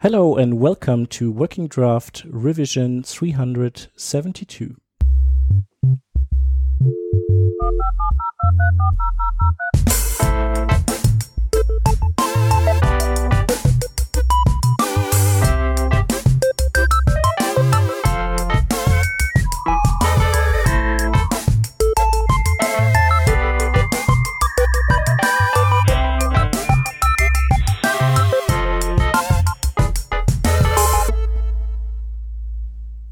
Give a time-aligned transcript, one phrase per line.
[0.00, 4.76] Hello and welcome to Working Draft Revision 372.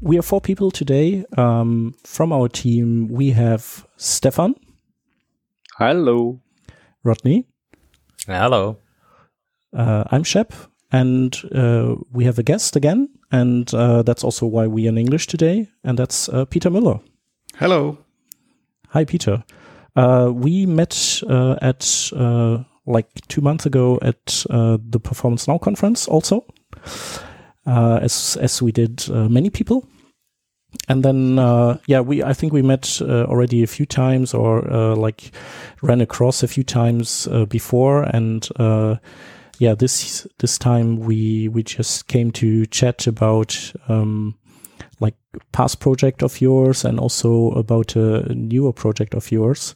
[0.07, 1.25] We are four people today.
[1.37, 4.55] Um, from our team, we have Stefan.
[5.77, 6.39] Hello.
[7.03, 7.45] Rodney.
[8.25, 8.77] Hello.
[9.75, 10.53] Uh, I'm Shep,
[10.93, 14.97] and uh, we have a guest again, and uh, that's also why we are in
[14.97, 17.01] English today, and that's uh, Peter Müller.
[17.55, 17.97] Hello.
[18.89, 19.43] Hi, Peter.
[19.97, 22.11] Uh, we met uh, at
[22.85, 26.45] like two months ago at the Performance Now conference, also.
[27.67, 29.85] Uh, as as we did uh, many people.
[30.89, 34.61] And then, uh, yeah, we I think we met already a few times, or
[34.95, 35.31] like
[35.81, 38.47] ran across a few times before, and
[39.59, 44.35] yeah, this this time we we just came to chat about um,
[44.99, 45.15] like
[45.51, 49.75] past project of yours and also about a newer project of yours.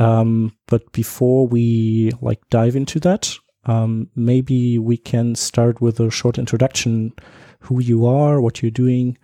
[0.00, 3.32] Um, but before we like dive into that,
[3.66, 7.12] um, maybe we can start with a short introduction,
[7.60, 9.16] who you are, what you're doing,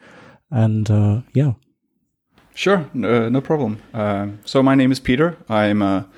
[0.51, 1.53] and uh, yeah.
[2.55, 3.81] Sure, uh, no problem.
[3.95, 5.37] Uh, so my name is Peter.
[5.49, 6.09] I'm a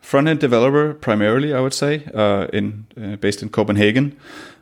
[0.00, 4.16] front-end developer primarily, I would say, uh, in uh, based in Copenhagen.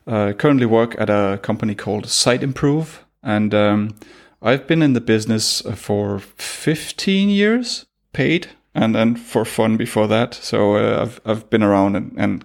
[0.06, 3.94] Currently work at a company called Siteimprove, and um,
[4.42, 10.34] I've been in the business for 15 years, paid, and then for fun before that.
[10.34, 12.44] So I've I've been around and, and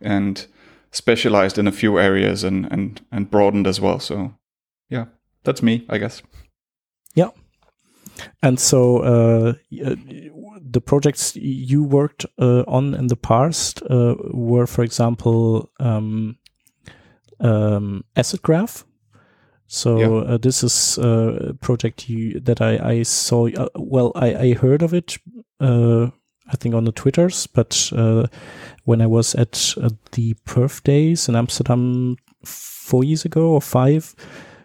[0.00, 0.46] and
[0.92, 3.98] specialized in a few areas and and and broadened as well.
[3.98, 4.34] So
[4.88, 5.06] yeah,
[5.44, 6.22] that's me, I guess.
[7.14, 7.30] Yeah.
[8.42, 9.94] And so uh, uh
[10.70, 16.36] the projects you worked uh, on in the past uh, were, for example, um,
[17.40, 18.84] um, Asset Graph.
[19.66, 20.34] So yeah.
[20.34, 23.48] uh, this is a project you, that I, I saw.
[23.48, 25.16] Uh, well, I, I heard of it
[25.60, 26.10] uh,
[26.50, 28.26] I think on the Twitters, but uh,
[28.84, 34.14] when I was at uh, the Perf Days in Amsterdam four years ago or five,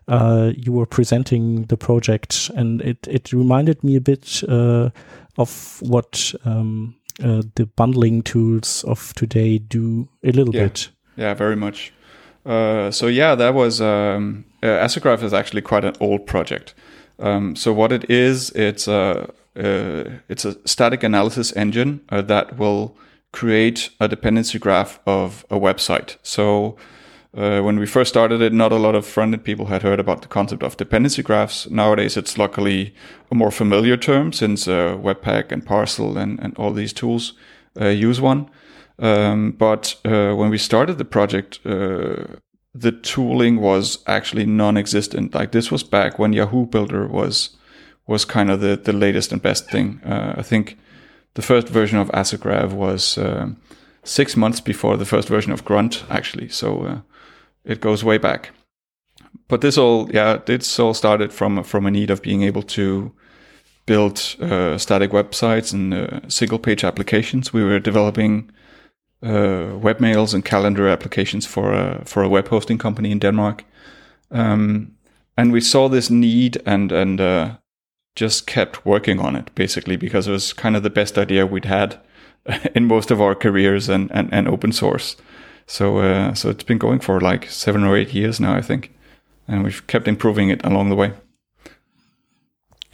[0.08, 4.90] uh, you were presenting the project, and it it reminded me a bit uh,
[5.38, 10.64] of what um, uh, the bundling tools of today do a little yeah.
[10.64, 10.90] bit.
[11.18, 11.94] Yeah, very much.
[12.46, 16.76] Uh, so yeah, that was um, Asset is actually quite an old project.
[17.20, 22.58] Um, so what it is, it's a uh, it's a static analysis engine uh, that
[22.58, 22.98] will
[23.32, 26.18] create a dependency graph of a website.
[26.24, 26.76] So
[27.36, 30.22] uh, when we first started it, not a lot of front-end people had heard about
[30.22, 31.70] the concept of dependency graphs.
[31.70, 32.94] Nowadays, it's luckily
[33.32, 37.34] a more familiar term since uh, Webpack and Parcel and, and all these tools
[37.80, 38.50] uh, use one.
[39.00, 41.60] Um, but uh, when we started the project,
[42.76, 45.34] the tooling was actually non-existent.
[45.34, 47.58] Like this was back when Yahoo Builder was
[48.08, 50.00] was kind of the, the latest and best thing.
[50.06, 50.78] Uh, I think
[51.34, 53.48] the first version of Asset Graph was uh,
[54.04, 56.50] six months before the first version of Grunt, actually.
[56.50, 57.00] So uh,
[57.66, 58.52] it goes way back.
[59.48, 63.12] But this all, yeah, this all started from from a need of being able to
[63.86, 67.54] build uh, static websites and uh, single page applications.
[67.54, 68.50] We were developing
[69.22, 73.64] uh, webmails and calendar applications for a for a web hosting company in Denmark.
[74.32, 74.96] Um,
[75.38, 77.58] and we saw this need and and
[78.16, 81.66] just kept working on it basically because it was kind of the best idea we'd
[81.66, 82.00] had
[82.76, 85.16] in most of our careers and, and, and open source.
[85.68, 88.94] So, uh, so it's been going for like seven or eight years now, I think.
[89.48, 91.14] And we've kept improving it along the way.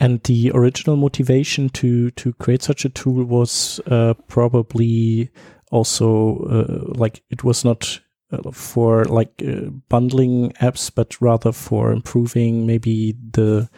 [0.00, 5.30] And the original motivation to, to create such a tool was uh, probably
[5.70, 8.00] also uh, like it was not
[8.32, 13.68] uh, for like uh, bundling apps, but rather for improving maybe the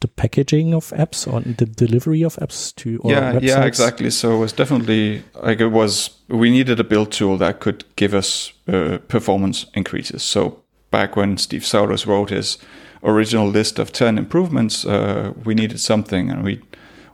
[0.00, 3.42] the packaging of apps or the delivery of apps to yeah websites?
[3.42, 4.10] yeah exactly.
[4.10, 8.14] So it was definitely like it was we needed a build tool that could give
[8.14, 10.22] us uh, performance increases.
[10.22, 12.58] So back when steve souders wrote his
[13.02, 16.30] original list of 10 improvements uh, we needed something.
[16.30, 16.60] And we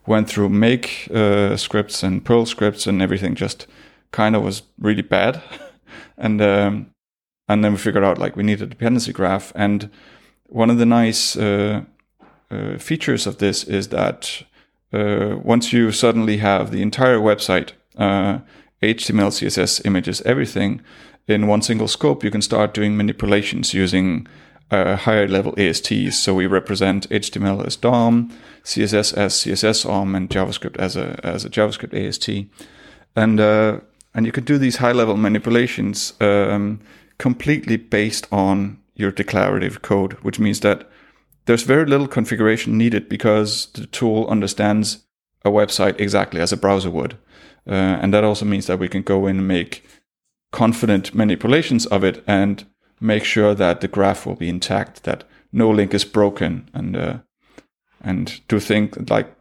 [0.07, 3.67] went through make uh, scripts and perl scripts and everything just
[4.11, 5.43] kind of was really bad.
[6.17, 6.91] And um,
[7.49, 9.53] and then we figured out like we needed a dependency graph.
[9.55, 9.91] And
[10.49, 11.83] one of the nice uh,
[12.55, 14.43] uh, features of this is that
[14.93, 18.39] uh, once you suddenly have the entire website, uh,
[18.83, 20.81] HTML, CSS, images, everything,
[21.27, 24.27] in one single scope, you can start doing manipulations using
[24.71, 26.19] uh, higher level ASTs.
[26.19, 28.31] So we represent HTML as DOM,
[28.62, 32.29] CSS as CSS OM, and JavaScript as a as a JavaScript AST.
[33.17, 33.81] And uh,
[34.15, 36.81] and you can do these high level manipulations um,
[37.19, 40.89] completely based on your declarative code, which means that
[41.46, 45.05] there's very little configuration needed because the tool understands
[45.44, 47.14] a website exactly as a browser would.
[47.67, 49.85] Uh, and that also means that we can go in and make
[50.52, 52.67] confident manipulations of it and
[53.00, 57.19] make sure that the graph will be intact, that no link is broken, and uh,
[58.00, 59.35] and do think like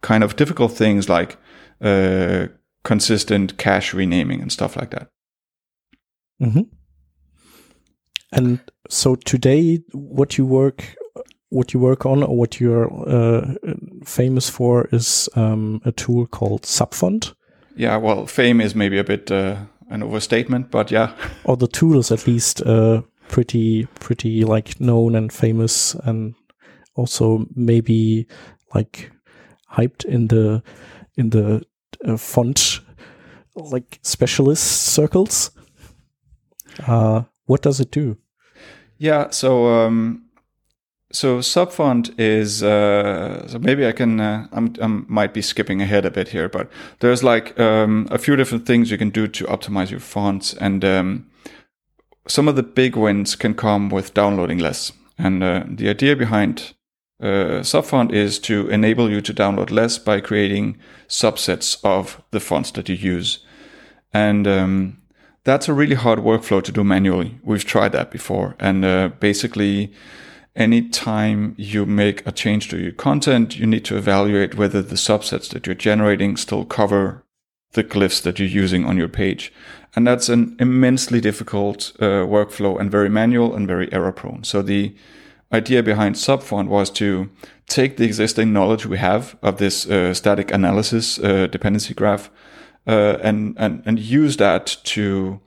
[0.00, 1.36] kind of difficult things like
[1.80, 2.46] uh,
[2.84, 5.08] consistent cache renaming and stuff like that.
[6.40, 6.62] Mm-hmm.
[8.32, 10.96] And so today, what you work
[11.50, 13.54] what you work on or what you're uh,
[14.04, 17.34] famous for is um, a tool called Subfont.
[17.76, 19.56] Yeah, well, fame is maybe a bit uh,
[19.88, 21.14] an overstatement, but yeah.
[21.44, 26.34] or the tool is at least uh, pretty, pretty like known and famous, and
[26.94, 28.26] also maybe
[28.74, 29.10] like
[29.72, 30.62] hyped in the
[31.16, 31.62] in the
[32.04, 32.80] uh, font
[33.54, 35.50] like specialist circles.
[36.86, 38.16] Uh, what does it do?
[38.98, 40.24] Yeah, so um,
[41.10, 46.04] so subfont is uh, so maybe I can uh, I'm, I might be skipping ahead
[46.04, 46.70] a bit here, but
[47.00, 50.84] there's like um, a few different things you can do to optimize your fonts, and
[50.84, 51.26] um,
[52.26, 54.92] some of the big wins can come with downloading less.
[55.16, 56.74] And uh, the idea behind
[57.20, 60.78] uh, subfont is to enable you to download less by creating
[61.08, 63.38] subsets of the fonts that you use,
[64.12, 64.98] and um,
[65.44, 67.40] that's a really hard workflow to do manually.
[67.42, 69.94] We've tried that before, and uh, basically
[70.58, 75.48] anytime you make a change to your content, you need to evaluate whether the subsets
[75.50, 77.24] that you're generating still cover
[77.72, 79.52] the glyphs that you're using on your page.
[79.94, 84.44] And that's an immensely difficult uh, workflow and very manual and very error prone.
[84.44, 84.94] So the
[85.52, 87.30] idea behind Subfont was to
[87.68, 92.30] take the existing knowledge we have of this uh, static analysis uh, dependency graph
[92.86, 95.40] uh, and, and, and use that to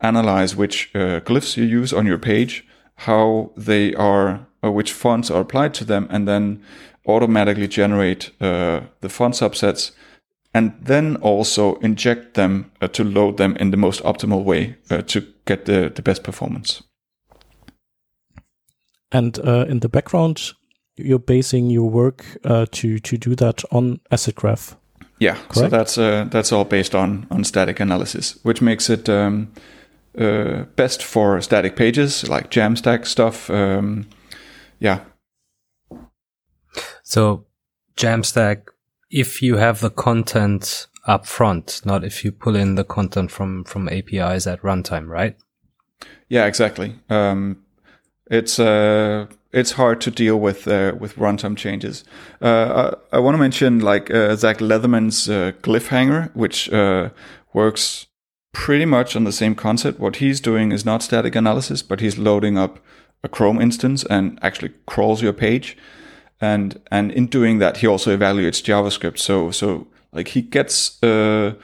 [0.00, 2.66] analyze which uh, glyphs you use on your page,
[2.96, 6.62] how they are which fonts are applied to them, and then
[7.06, 9.92] automatically generate uh, the font subsets,
[10.52, 15.02] and then also inject them uh, to load them in the most optimal way uh,
[15.02, 16.82] to get the, the best performance.
[19.12, 20.52] And uh, in the background,
[20.96, 24.76] you're basing your work uh, to to do that on Asset Graph.
[25.18, 25.54] Yeah, Correct?
[25.54, 29.52] so that's uh, that's all based on on static analysis, which makes it um,
[30.76, 33.50] best for static pages like Jamstack stuff.
[33.50, 34.06] Um,
[34.80, 35.04] yeah.
[37.02, 37.46] So
[37.96, 38.68] Jamstack,
[39.10, 43.64] if you have the content up front, not if you pull in the content from,
[43.64, 45.36] from APIs at runtime, right?
[46.28, 46.94] Yeah, exactly.
[47.08, 47.64] Um,
[48.30, 52.04] it's uh, it's hard to deal with uh, with runtime changes.
[52.40, 57.10] Uh, I, I want to mention like uh, Zach Leatherman's uh, Glyphhanger, which uh,
[57.52, 58.06] works
[58.52, 59.98] pretty much on the same concept.
[59.98, 62.78] What he's doing is not static analysis, but he's loading up
[63.22, 65.76] a Chrome instance and actually crawls your page.
[66.40, 69.18] And and in doing that, he also evaluates JavaScript.
[69.18, 71.56] So so like he gets a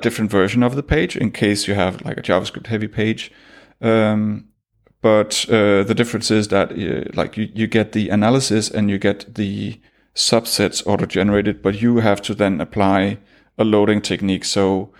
[0.00, 3.30] different version of the page in case you have like a JavaScript heavy page.
[3.80, 4.48] Um,
[5.02, 8.98] but uh, the difference is that uh, like you, you get the analysis and you
[8.98, 9.78] get the
[10.14, 13.18] subsets auto generated, but you have to then apply
[13.58, 14.44] a loading technique.
[14.44, 14.92] So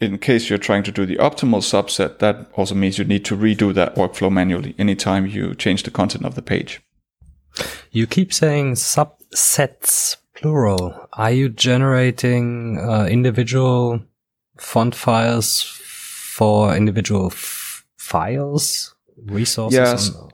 [0.00, 3.36] in case you're trying to do the optimal subset, that also means you need to
[3.36, 6.80] redo that workflow manually anytime you change the content of the page.
[7.90, 11.08] You keep saying subsets plural.
[11.14, 14.00] Are you generating uh, individual
[14.58, 17.30] font files for individual
[17.96, 19.76] files, resources?
[19.76, 20.14] Yes.
[20.14, 20.30] On,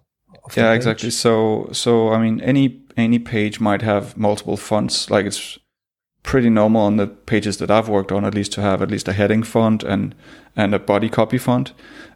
[0.56, 1.10] yeah, exactly.
[1.10, 5.08] So, so I mean, any any page might have multiple fonts.
[5.08, 5.58] Like it's
[6.24, 9.06] pretty normal on the pages that I've worked on, at least to have at least
[9.06, 10.14] a heading font and
[10.56, 11.72] and a body copy font.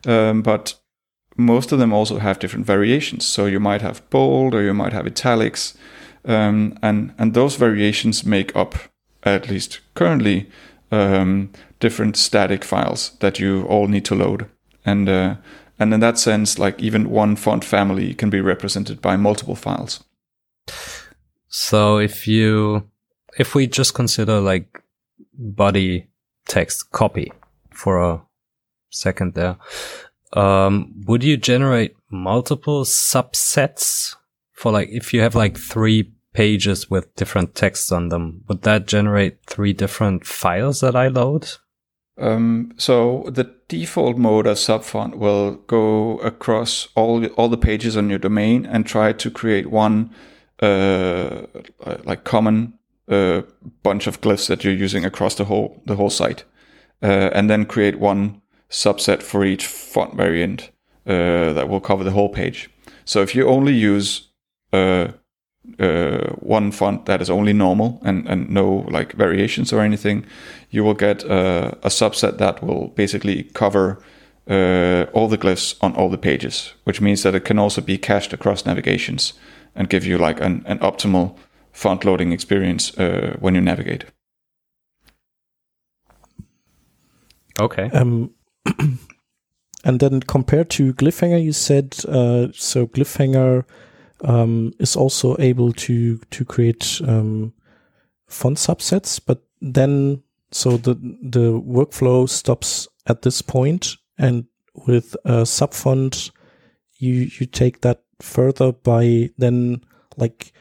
[0.06, 0.74] Um, but
[1.36, 3.26] most of them also have different variations.
[3.26, 5.78] So you might have bold or you might have italics,
[6.24, 8.74] um, and and those variations make up
[9.22, 10.48] at least currently
[10.90, 11.50] um,
[11.80, 14.46] different static files that you all need to load.
[14.84, 15.36] And uh,
[15.78, 20.02] and in that sense, like even one font family can be represented by multiple files.
[21.48, 22.90] So if you
[23.38, 24.82] if we just consider like
[25.32, 26.08] body
[26.46, 27.32] text copy
[27.70, 28.22] for a
[28.90, 29.56] second there,
[30.32, 34.16] um, would you generate multiple subsets
[34.52, 38.86] for like, if you have like three pages with different texts on them, would that
[38.86, 41.48] generate three different files that I load?
[42.18, 48.10] Um, so the default mode of subfont will go across all all the pages on
[48.10, 50.10] your domain and try to create one
[50.60, 51.42] uh,
[52.04, 52.77] like common
[53.08, 53.42] uh,
[53.82, 56.44] bunch of glyphs that you're using across the whole the whole site,
[57.02, 60.70] uh, and then create one subset for each font variant
[61.06, 62.68] uh, that will cover the whole page.
[63.04, 64.28] So if you only use
[64.72, 65.08] uh,
[65.78, 70.26] uh, one font that is only normal and, and no like variations or anything,
[70.70, 74.02] you will get uh, a subset that will basically cover
[75.12, 78.32] all the glyphs on all the pages, which means that it can also be cached
[78.32, 79.34] across navigations
[79.74, 81.36] and give you like an, an optimal
[81.78, 84.04] font loading experience uh, when you navigate.
[87.60, 87.88] Okay.
[87.90, 88.34] Um,
[89.84, 93.64] and then compared to Glyphhanger, you said uh, so Glyphhanger
[94.24, 97.52] um, is also able to to create um,
[98.26, 104.46] font subsets, but then so the the workflow stops at this point, and
[104.86, 106.32] with a subfont,
[106.98, 109.84] you you take that further by then
[110.16, 110.52] like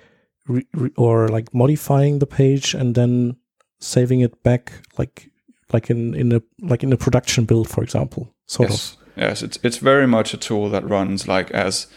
[0.47, 3.37] re, re, or like modifying the page and then
[3.79, 5.29] saving it back like
[5.73, 8.93] like in in a like in a production build, for example, sort yes.
[8.93, 8.97] of.
[9.17, 11.87] Yes, it's it's very much a tool that runs like as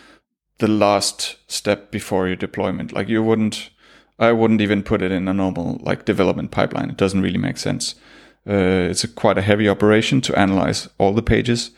[0.58, 2.92] the last step before your deployment.
[2.92, 3.70] Like you wouldn't,
[4.18, 6.90] I wouldn't even put it in a normal like development pipeline.
[6.90, 7.94] It doesn't really make sense.
[8.48, 11.70] Uh, it's a quite a heavy operation to analyze all the pages.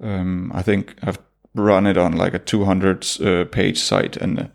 [0.00, 1.18] Um, I think I've
[1.54, 4.46] run it on like a 200 uh, page site, and uh,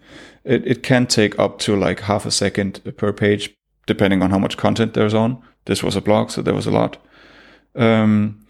[0.44, 3.54] it it can take up to like half a second per page,
[3.86, 5.42] depending on how much content there's on.
[5.66, 6.98] This was a blog, so there was a lot.
[7.76, 8.46] Um,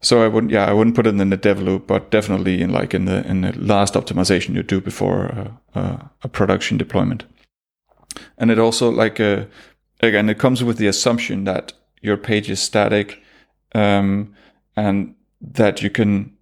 [0.00, 2.70] so I wouldn't, yeah, I wouldn't put it in the dev loop, but definitely in
[2.70, 5.26] like in the in the last optimization you do before
[5.74, 7.24] uh, uh, a production deployment.
[8.36, 9.46] And it also like uh,
[10.00, 13.22] again, it comes with the assumption that your page is static,
[13.74, 14.34] um,
[14.76, 16.36] and that you can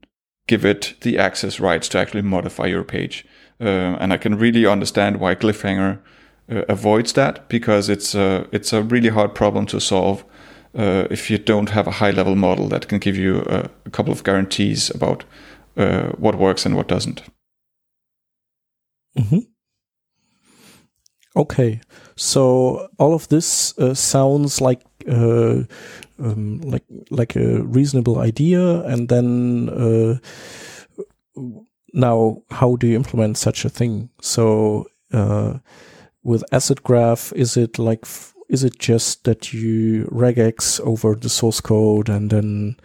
[0.47, 3.25] give it the access rights to actually modify your page.
[3.61, 5.99] Uh, and I can really understand why Glyphhanger
[6.51, 10.25] uh, avoids that because it's a it's a really hard problem to solve
[10.79, 13.91] uh, if you don't have a high level model that can give you a, a
[13.91, 15.25] couple of guarantees about
[15.77, 17.23] uh, what works and what doesn't.
[19.19, 19.39] Mm-hmm.
[21.35, 21.81] Okay,
[22.17, 30.21] so all of this uh, sounds like um, like like a reasonable idea, and then
[31.97, 34.11] now how do you implement such a thing?
[34.21, 35.59] So uh,
[36.23, 38.07] with Asset Graph, is it like
[38.49, 42.77] is it just that you regex over the source code and then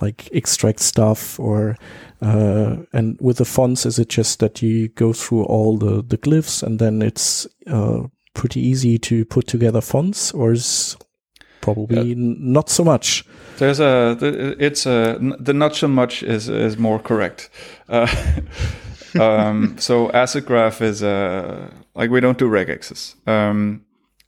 [0.00, 1.76] like extract stuff or
[2.20, 6.18] uh, and with the fonts is it just that you go through all the the
[6.18, 8.02] glyphs and then it's uh,
[8.34, 10.98] pretty easy to put together fonts or is
[11.62, 12.14] probably yeah.
[12.16, 13.24] not so much
[13.58, 14.16] there's a
[14.58, 17.50] it's a the not so much is is more correct
[17.88, 18.06] uh,
[19.20, 23.86] um, so asset graph is uh, like we don't do regexes um,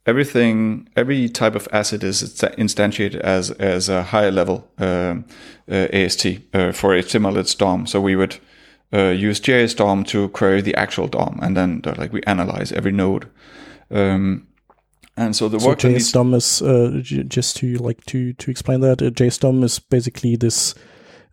[0.09, 2.23] everything, every type of asset is
[2.59, 5.25] instantiated as as a higher level um,
[5.71, 6.27] uh, AST.
[6.55, 7.87] Uh, for HTML, it's DOM.
[7.87, 8.39] So we would
[8.93, 12.93] uh, use JS DOM to query the actual DOM, and then like we analyze every
[12.93, 13.29] node.
[13.91, 14.48] Um,
[15.19, 18.81] and so the so work JS DOM is uh, just to like to to explain
[18.81, 20.75] that uh, JS DOM is basically this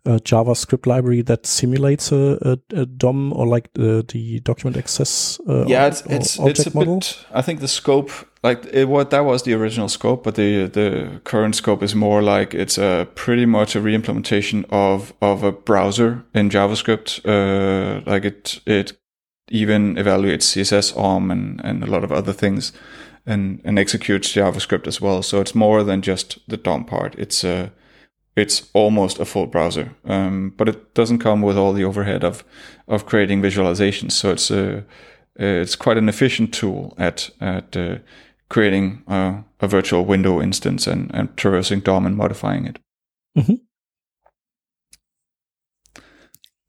[0.06, 5.40] a JavaScript library that simulates a, a, a DOM or like the, the document access.
[5.48, 7.00] Uh, yeah, it's it's, it's a model.
[7.00, 7.18] bit.
[7.32, 8.10] I think the scope,
[8.42, 12.22] like it, what that was the original scope, but the the current scope is more
[12.22, 17.20] like it's a pretty much a reimplementation of of a browser in JavaScript.
[17.26, 18.92] Uh, like it it
[19.48, 22.72] even evaluates CSS OM and and a lot of other things.
[23.28, 25.20] And, and executes JavaScript as well.
[25.20, 27.16] So it's more than just the DOM part.
[27.18, 27.72] It's a
[28.36, 32.44] it's almost a full browser, um, but it doesn't come with all the overhead of
[32.86, 34.12] of creating visualizations.
[34.12, 34.84] So it's a
[35.34, 37.98] it's quite an efficient tool at at uh,
[38.48, 42.78] creating uh, a virtual window instance and, and traversing DOM and modifying it.
[43.36, 43.54] Mm-hmm.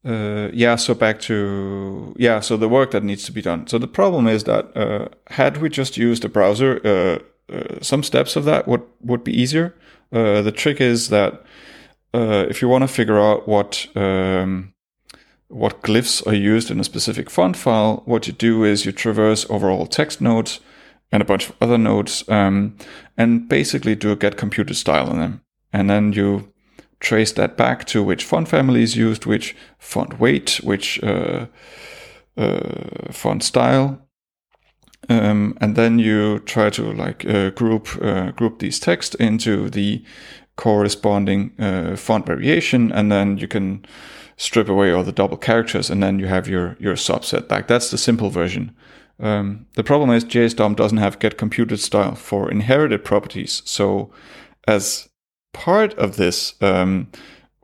[0.04, 3.66] Uh, yeah, so back to yeah, so the work that needs to be done.
[3.66, 8.02] So the problem is that uh, had we just used a browser, uh, uh, some
[8.02, 9.74] steps of that would would be easier.
[10.10, 11.42] the trick is that
[12.14, 14.72] uh, if you want to figure out what um,
[15.48, 19.46] what glyphs are used in a specific font file, what you do is you traverse
[19.50, 20.60] over all text nodes
[21.10, 22.76] and a bunch of other nodes, um,
[23.16, 25.40] and basically do a get computed style on them,
[25.72, 26.52] and then you
[27.00, 31.46] trace that back to which font family is used, which font weight, which uh,
[32.36, 34.08] uh, font style,
[35.08, 40.04] um, and then you try to like uh, group uh, group these text into the
[40.56, 43.84] corresponding uh, font variation, and then you can
[44.36, 47.50] strip away all the double characters, and then you have your your subset.
[47.50, 48.74] Like that's the simple version.
[49.20, 53.62] Um, the problem is JSDOM doesn't have get computed style for inherited properties.
[53.64, 54.12] So
[54.68, 55.08] as
[55.52, 57.08] part of this, um,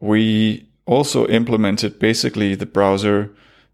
[0.01, 3.31] we also implemented basically the browser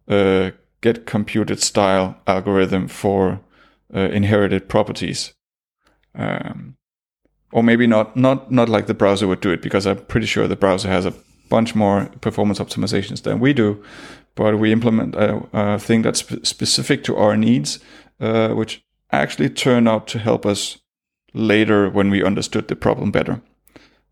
[0.08, 0.50] uh,
[0.80, 3.40] get computed style algorithm for
[3.94, 5.34] uh, inherited properties.
[6.14, 6.76] Um,
[7.52, 10.46] or maybe not, not, not like the browser would do it because I'm pretty sure
[10.46, 11.14] the browser has a
[11.48, 13.82] bunch more performance optimizations than we do.
[14.36, 17.80] But we implement a, a thing that's sp- specific to our needs,
[18.20, 20.78] uh, which actually turned out to help us
[21.34, 23.42] later when we understood the problem better.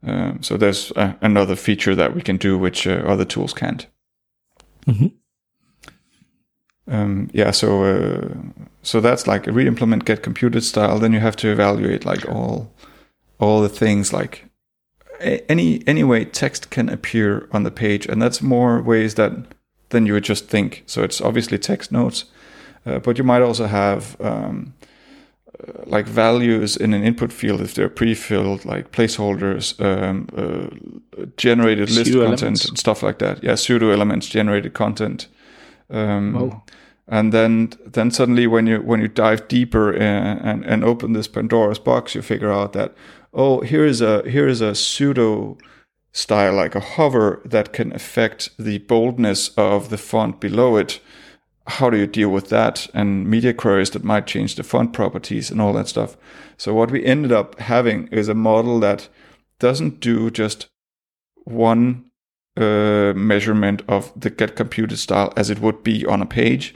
[0.02, 3.86] Um, so there's uh, another feature that we can do which uh, other tools can't.
[4.86, 5.08] Mm-hmm.
[6.90, 8.34] Um, yeah, so uh,
[8.82, 10.98] so that's like a re-implement get computed style.
[10.98, 12.72] Then you have to evaluate like all
[13.38, 14.46] all the things like
[15.20, 19.32] any any way text can appear on the page, and that's more ways that
[19.90, 20.84] than you would just think.
[20.86, 22.24] So it's obviously text nodes,
[22.86, 24.74] uh, but you might also have um,
[25.86, 32.06] like values in an input field if they're pre-filled, like placeholders, um, uh, generated list
[32.12, 33.42] pseudo content and stuff like that.
[33.42, 35.28] Yeah, pseudo elements, generated content.
[35.90, 36.62] Um.
[37.10, 41.26] And then, then suddenly, when you when you dive deeper and, and, and open this
[41.26, 42.94] Pandora's box, you figure out that
[43.32, 45.56] oh, here is a here is a pseudo
[46.12, 51.00] style like a hover that can affect the boldness of the font below it
[51.68, 55.50] how do you deal with that and media queries that might change the font properties
[55.50, 56.16] and all that stuff.
[56.56, 59.08] So what we ended up having is a model that
[59.58, 60.66] doesn't do just
[61.44, 62.10] one
[62.56, 66.74] uh, measurement of the get computed style as it would be on a page,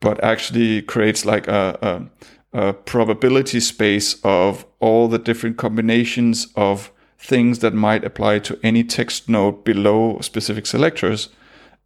[0.00, 2.10] but actually creates like a,
[2.52, 8.58] a, a probability space of all the different combinations of things that might apply to
[8.64, 11.28] any text node below specific selectors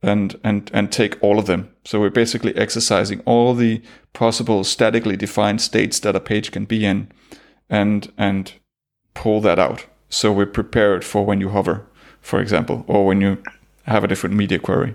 [0.03, 1.75] and and and take all of them.
[1.85, 6.85] So we're basically exercising all the possible statically defined states that a page can be
[6.85, 7.11] in,
[7.69, 8.53] and and
[9.15, 9.87] pull that out.
[10.09, 11.87] So we're prepared for when you hover,
[12.21, 13.43] for example, or when you
[13.85, 14.95] have a different media query.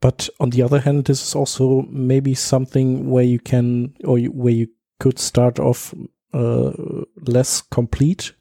[0.00, 4.30] But on the other hand, this is also maybe something where you can, or you,
[4.30, 4.68] where you
[5.00, 5.94] could start off
[6.32, 6.72] uh,
[7.26, 8.32] less complete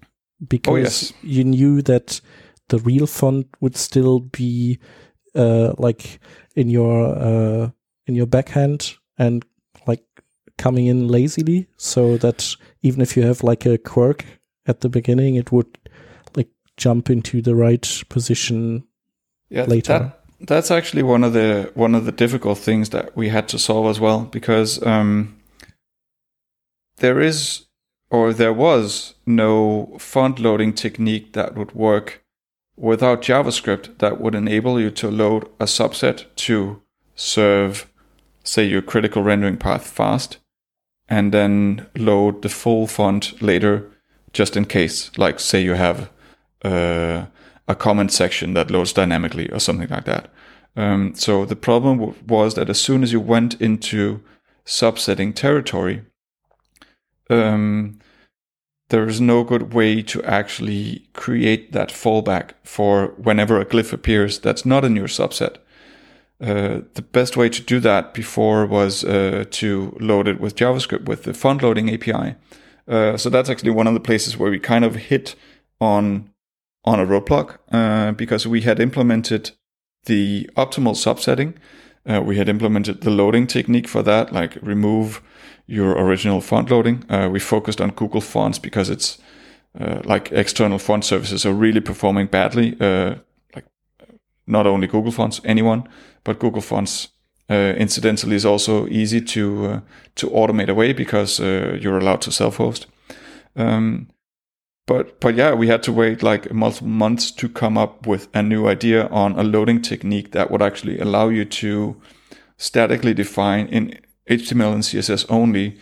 [0.47, 1.13] because oh, yes.
[1.23, 2.21] you knew that
[2.69, 4.79] the real font would still be
[5.35, 6.19] uh, like
[6.55, 7.69] in your uh,
[8.07, 9.45] in your backhand and
[9.87, 10.03] like
[10.57, 14.25] coming in lazily, so that even if you have like a quirk
[14.65, 15.77] at the beginning, it would
[16.35, 18.83] like jump into the right position
[19.49, 19.99] yeah, later.
[19.99, 23.59] That, that's actually one of the one of the difficult things that we had to
[23.59, 25.39] solve as well because um,
[26.97, 27.65] there is
[28.09, 32.24] or there was no font loading technique that would work
[32.77, 36.81] without JavaScript that would enable you to load a subset to
[37.15, 37.89] serve,
[38.43, 40.37] say, your critical rendering path fast,
[41.07, 43.89] and then load the full font later
[44.33, 45.11] just in case.
[45.17, 46.09] Like, say, you have
[46.63, 47.25] uh,
[47.67, 50.29] a comment section that loads dynamically or something like that.
[50.75, 54.21] Um, so the problem was that as soon as you went into
[54.65, 56.03] subsetting territory,
[57.29, 57.99] um,
[58.89, 64.39] there is no good way to actually create that fallback for whenever a glyph appears
[64.39, 65.57] that's not in your subset.
[66.41, 71.05] Uh, the best way to do that before was uh, to load it with JavaScript
[71.05, 72.35] with the font loading API.
[72.87, 75.35] Uh, so that's actually one of the places where we kind of hit
[75.79, 76.29] on
[76.83, 79.51] on a roadblock uh, because we had implemented
[80.05, 81.55] the optimal subsetting.
[82.07, 85.21] Uh, we had implemented the loading technique for that, like remove
[85.67, 87.03] your original font loading.
[87.09, 89.17] Uh, we focused on Google Fonts because it's
[89.79, 92.77] uh, like external font services are really performing badly.
[92.79, 93.15] Uh,
[93.55, 93.65] like
[94.47, 95.87] not only Google Fonts, anyone,
[96.23, 97.09] but Google Fonts.
[97.47, 99.79] Uh, incidentally, is also easy to uh,
[100.15, 102.87] to automate away because uh, you're allowed to self-host.
[103.55, 104.07] Um,
[104.87, 108.41] but but yeah, we had to wait like multiple months to come up with a
[108.41, 112.01] new idea on a loading technique that would actually allow you to
[112.57, 115.77] statically define in HTML and CSS only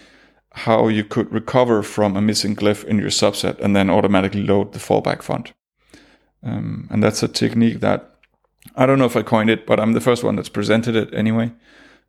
[0.52, 4.74] how you could recover from a missing glyph in your subset and then automatically load
[4.74, 5.54] the fallback font.
[6.44, 8.14] Um, and that's a technique that
[8.76, 11.14] I don't know if I coined it, but I'm the first one that's presented it
[11.14, 11.52] anyway.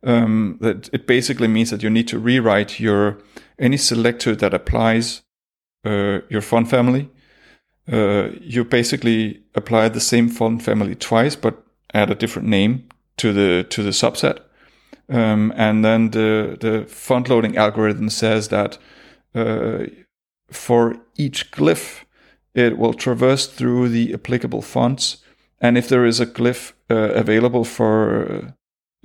[0.03, 3.17] Um, that it basically means that you need to rewrite your
[3.57, 5.23] any selector that applies
[5.83, 7.09] uh, your font family.
[7.91, 13.33] Uh, you basically apply the same font family twice, but add a different name to
[13.33, 14.39] the to the subset.
[15.07, 18.77] Um, and then the, the font loading algorithm says that
[19.35, 19.85] uh,
[20.51, 22.03] for each glyph,
[22.53, 25.17] it will traverse through the applicable fonts.
[25.59, 28.53] And if there is a glyph uh, available for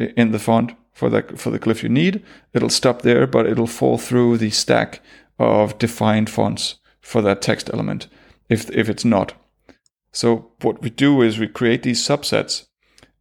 [0.00, 2.22] uh, in the font for the for the glyph you need,
[2.54, 5.00] it'll stop there, but it'll fall through the stack
[5.38, 8.08] of defined fonts for that text element.
[8.48, 9.34] If if it's not,
[10.12, 12.66] so what we do is we create these subsets.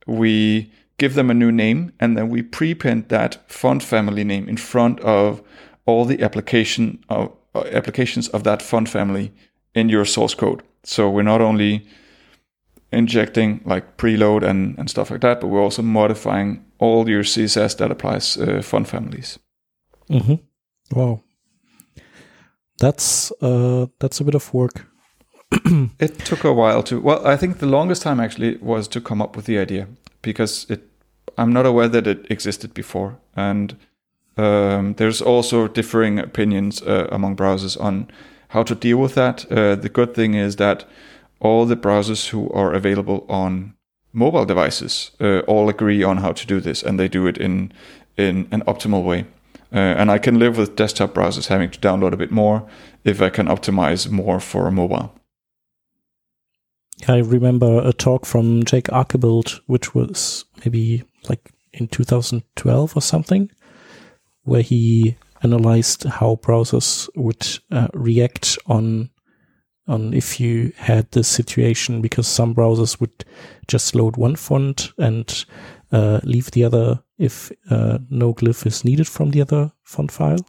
[0.08, 4.58] We give them a new name, and then we prepend that font family name in
[4.58, 5.42] front of
[5.86, 9.32] all the application of, uh, applications of that font family
[9.74, 10.62] in your source code.
[10.84, 11.88] So we're not only
[12.92, 17.78] injecting like preload and, and stuff like that, but we're also modifying all your CSS
[17.78, 19.40] that applies uh, font families.
[20.10, 20.36] Mm-hmm.
[20.98, 21.22] Wow,
[22.80, 24.86] that's uh, that's a bit of work.
[26.00, 27.00] it took a while to.
[27.00, 29.88] Well, I think the longest time actually was to come up with the idea
[30.22, 30.89] because it.
[31.40, 33.78] I'm not aware that it existed before, and
[34.38, 38.08] um, there's also differing opinions uh, among browsers on
[38.50, 39.50] how to deal with that.
[39.52, 40.86] Uh, the good thing is that
[41.40, 43.74] all the browsers who are available on
[44.12, 47.72] mobile devices uh, all agree on how to do this, and they do it in
[48.18, 49.26] in an optimal way.
[49.72, 52.68] Uh, and I can live with desktop browsers having to download a bit more
[53.04, 55.14] if I can optimize more for mobile.
[57.08, 63.50] I remember a talk from Jake Archibald, which was maybe like in 2012 or something,
[64.44, 69.10] where he analyzed how browsers would uh, react on
[69.88, 73.26] on if you had this situation because some browsers would
[73.68, 75.46] just load one font and
[75.92, 80.46] uh, leave the other if uh, no glyph is needed from the other font file.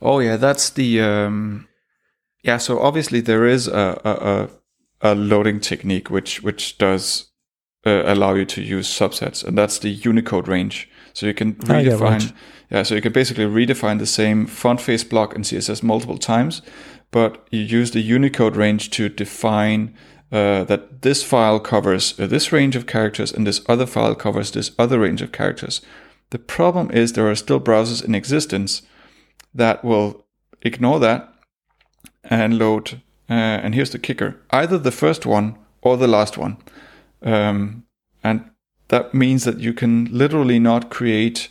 [0.00, 1.68] Oh yeah, that's the um,
[2.42, 2.56] yeah.
[2.56, 4.48] So obviously there is a,
[5.02, 7.30] a, a loading technique which which does
[7.88, 10.88] uh, allow you to use subsets, and that's the Unicode range.
[11.12, 11.70] So you can redefine.
[11.70, 12.32] Ah, yeah, right.
[12.70, 16.62] yeah, so you can basically redefine the same font face block in CSS multiple times,
[17.10, 19.94] but you use the Unicode range to define
[20.30, 24.50] uh, that this file covers uh, this range of characters and this other file covers
[24.50, 25.80] this other range of characters.
[26.30, 28.82] The problem is there are still browsers in existence
[29.54, 30.26] that will
[30.62, 31.32] ignore that
[32.24, 33.00] and load.
[33.30, 36.58] Uh, and here's the kicker either the first one or the last one.
[37.22, 37.84] Um,
[38.22, 38.50] and
[38.88, 41.48] that means that you can literally not create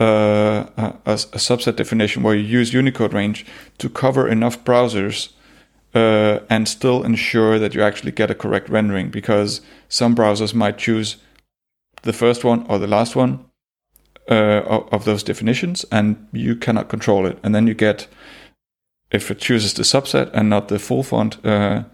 [0.00, 3.44] uh, a, a, subset definition where you use Unicode range
[3.78, 5.32] to cover enough browsers
[5.94, 10.78] uh, and still ensure that you actually get a correct rendering because some browsers might
[10.78, 11.16] choose
[12.02, 13.44] the first one or the last one
[14.30, 17.38] uh, of, of, those definitions and you cannot control it.
[17.42, 18.06] And then you get,
[19.10, 21.84] if it chooses the subset and not the full font, uh,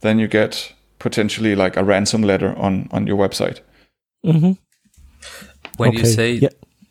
[0.00, 3.60] then you get potentially like a ransom letter on, on your website.
[4.24, 4.52] Mm-hmm.
[5.76, 5.98] When okay.
[5.98, 6.48] you say yeah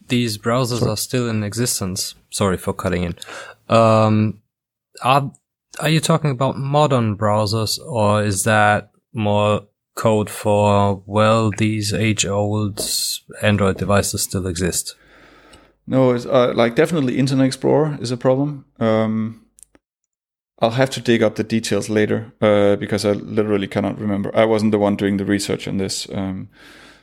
[0.08, 0.92] these browsers Sorry.
[0.92, 2.16] are still in existence.
[2.30, 3.16] Sorry for cutting in.
[3.70, 4.42] Um,
[5.04, 5.32] are
[5.80, 12.80] are you talking about modern browsers, or is that more code for well, these age-old
[13.42, 14.96] Android devices still exist?
[15.86, 18.66] No, it's uh, like definitely Internet Explorer is a problem.
[18.80, 19.46] Um,
[20.60, 24.36] I'll have to dig up the details later uh, because I literally cannot remember.
[24.36, 26.08] I wasn't the one doing the research on this.
[26.12, 26.50] Um,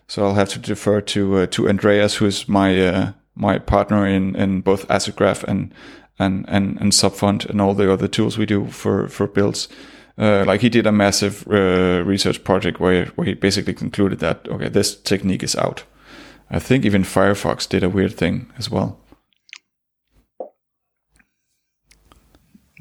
[0.08, 4.06] so I'll have to defer to uh, to Andreas, who is my uh, my partner
[4.06, 5.72] in in both Asset Graph and
[6.18, 9.68] and and and Subfont and all the other tools we do for for builds.
[10.16, 14.48] Uh, like he did a massive uh, research project where where he basically concluded that
[14.48, 15.84] okay, this technique is out.
[16.50, 18.98] I think even Firefox did a weird thing as well.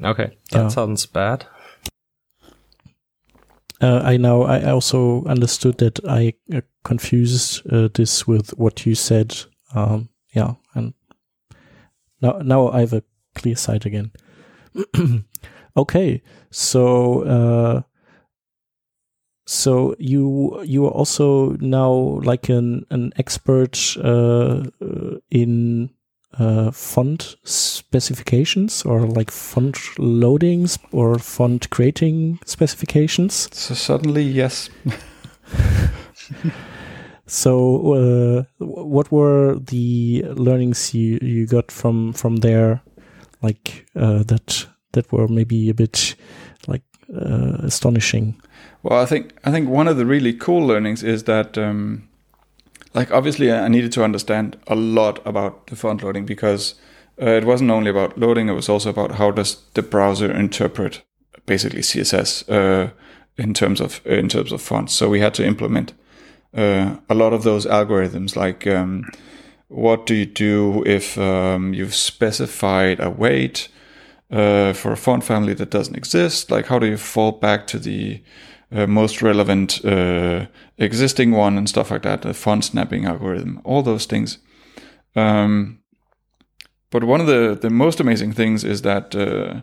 [0.02, 0.68] Okay, that yeah.
[0.68, 1.46] sounds bad.
[3.80, 8.94] Uh, I now I also understood that I uh, confused uh, this with what you
[8.94, 9.36] said.
[9.74, 10.94] Um, yeah, and
[12.22, 13.02] now now I have a
[13.34, 14.12] clear sight again.
[15.76, 17.82] okay, so uh,
[19.46, 21.92] so you you are also now
[22.24, 25.90] like an an expert uh, uh, in
[26.38, 33.48] uh, font specifications or like font loadings or font creating specifications?
[33.52, 34.70] So suddenly, yes.
[37.26, 42.82] so, uh, what were the learnings you, you got from from there,
[43.42, 46.14] like uh, that that were maybe a bit
[46.66, 46.82] like
[47.14, 48.40] uh, astonishing?
[48.82, 51.58] Well, I think I think one of the really cool learnings is that.
[51.58, 52.08] Um,
[52.94, 56.74] like obviously I needed to understand a lot about the font loading because
[57.20, 61.02] uh, it wasn't only about loading; it was also about how does the browser interpret
[61.46, 62.90] basically CSS uh,
[63.36, 64.94] in terms of in terms of fonts.
[64.94, 65.92] So we had to implement
[66.56, 69.04] uh, a lot of those algorithms, like um,
[69.68, 73.68] what do you do if um, you've specified a weight
[74.30, 76.50] uh, for a font family that doesn't exist?
[76.50, 78.22] Like, how do you fall back to the
[78.74, 80.46] uh, most relevant uh,
[80.78, 82.22] existing one and stuff like that?
[82.22, 84.38] The font snapping algorithm, all those things.
[85.16, 85.78] Um,
[86.90, 89.62] but one of the the most amazing things is that uh,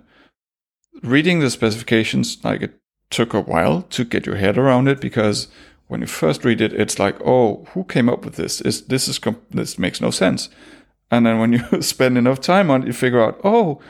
[1.03, 5.47] reading the specifications, like it took a while to get your head around it because
[5.87, 8.61] when you first read it, it's like, oh, who came up with this?
[8.61, 9.19] Is this is
[9.51, 10.49] this makes no sense?
[11.11, 13.81] And then when you spend enough time on it, you figure out, oh,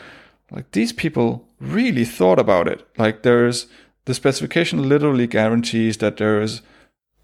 [0.50, 2.86] like these people really thought about it.
[2.98, 3.68] Like there's
[4.06, 6.62] the specification literally guarantees that there is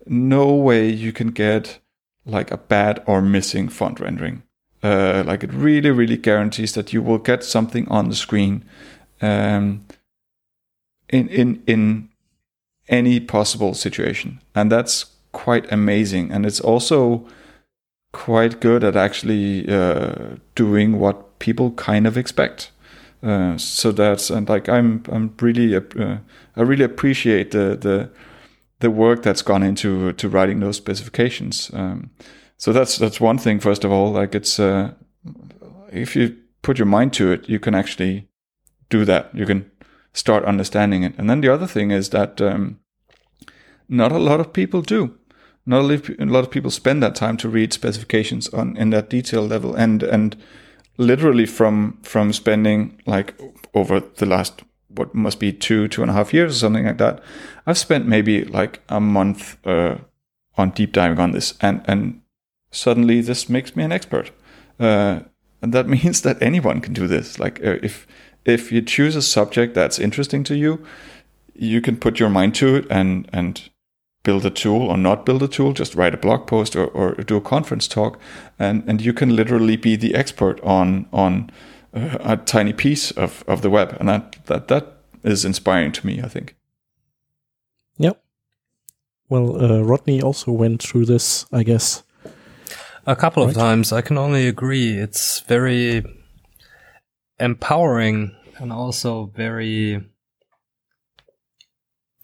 [0.06, 1.80] no way you can get
[2.26, 4.44] like a bad or missing font rendering.
[4.84, 8.64] Uh, like it really, really guarantees that you will get something on the screen
[9.22, 9.86] um,
[11.10, 12.10] in in in
[12.88, 16.32] any possible situation, and that's quite amazing.
[16.32, 17.28] And it's also
[18.12, 22.72] quite good at actually uh, doing what people kind of expect.
[23.24, 26.18] Uh, so that's and like I'm I'm really uh,
[26.58, 28.10] I really appreciate the the
[28.80, 31.72] the work that's gone into to writing those specifications.
[31.74, 32.12] Um,
[32.58, 33.60] so that's that's one thing.
[33.60, 34.94] First of all, like it's uh,
[35.92, 38.28] if you put your mind to it, you can actually
[38.90, 39.34] do that.
[39.34, 39.72] You can
[40.14, 41.14] start understanding it.
[41.18, 42.80] And then the other thing is that um,
[43.88, 45.18] not a lot of people do.
[45.66, 49.46] Not a lot of people spend that time to read specifications on in that detail
[49.46, 50.36] level, and and
[50.98, 53.34] literally from from spending like
[53.74, 54.64] over the last
[54.98, 57.22] what must be two two and a half years or something like that,
[57.66, 59.98] I've spent maybe like a month uh,
[60.58, 62.22] on deep diving on this, and and
[62.72, 64.32] suddenly this makes me an expert,
[64.80, 65.20] uh,
[65.62, 67.40] and that means that anyone can do this.
[67.40, 68.08] Like uh, if
[68.46, 70.86] if you choose a subject that's interesting to you,
[71.54, 73.70] you can put your mind to it and and
[74.24, 77.14] build a tool or not build a tool, just write a blog post or, or
[77.14, 78.20] do a conference talk,
[78.60, 81.50] and and you can literally be the expert on on
[81.94, 86.06] uh, a tiny piece of, of the web, and that that that is inspiring to
[86.06, 86.22] me.
[86.22, 86.56] I think.
[87.98, 88.22] Yep.
[89.30, 92.04] Well, uh, Rodney also went through this, I guess.
[93.06, 93.50] A couple right?
[93.50, 93.92] of times.
[93.92, 94.98] I can only agree.
[94.98, 96.04] It's very
[97.40, 100.04] empowering and also very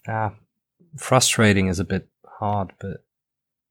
[0.08, 0.32] ah,
[0.96, 3.03] frustrating is a bit hard, but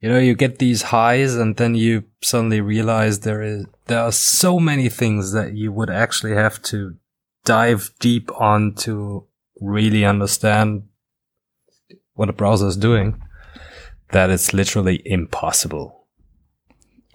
[0.03, 4.11] you know, you get these highs and then you suddenly realize there is, there are
[4.11, 6.97] so many things that you would actually have to
[7.45, 9.25] dive deep on to
[9.61, 10.83] really understand
[12.15, 13.21] what a browser is doing
[14.11, 16.05] that it's literally impossible.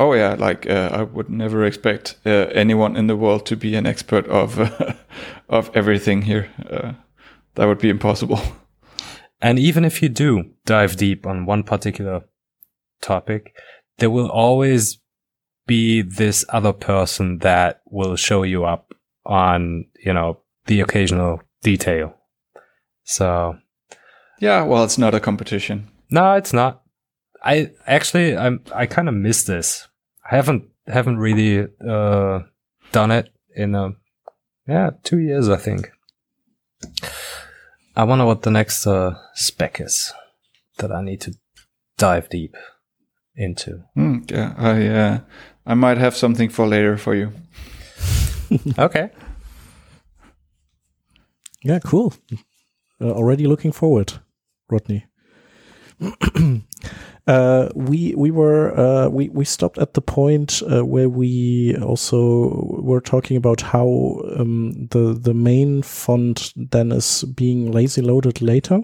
[0.01, 3.75] Oh yeah, like uh, I would never expect uh, anyone in the world to be
[3.75, 4.95] an expert of uh,
[5.51, 6.49] of everything here.
[6.71, 6.93] Uh,
[7.57, 8.41] that would be impossible.
[9.41, 12.25] And even if you do dive deep on one particular
[13.01, 13.55] topic,
[13.99, 14.99] there will always
[15.67, 18.95] be this other person that will show you up
[19.27, 22.15] on, you know, the occasional detail.
[23.05, 23.59] So.
[24.41, 25.89] Yeah, well, it's not a competition.
[26.11, 26.83] No, it's not.
[27.43, 29.89] I actually, I'm, I kind of miss this.
[30.31, 32.41] I haven't, haven't really, uh,
[32.93, 33.91] done it in a,
[34.67, 35.91] yeah, two years, I think.
[37.97, 40.13] I wonder what the next uh, spec is
[40.79, 41.35] that I need to
[41.97, 42.57] dive deep
[43.39, 43.85] into.
[43.97, 45.21] Mm, yeah, I uh,
[45.67, 47.33] I might have something for later for you.
[48.79, 49.11] okay.
[51.63, 52.15] Yeah, cool.
[53.01, 54.13] Uh, already looking forward,
[54.71, 55.07] Rodney.
[57.27, 62.81] uh, we we were uh, we we stopped at the point uh, where we also
[62.81, 68.81] were talking about how um, the the main font then is being lazy loaded later,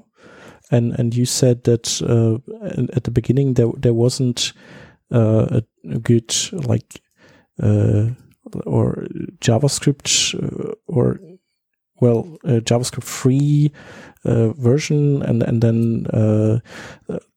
[0.71, 2.39] and and you said that uh,
[2.97, 4.53] at the beginning there there wasn't
[5.13, 7.03] uh, a, good like
[7.63, 8.09] uh,
[8.67, 9.07] or
[9.41, 10.35] JavaScript
[10.87, 11.21] or
[12.01, 13.73] well JavaScript free
[14.25, 16.07] version and and then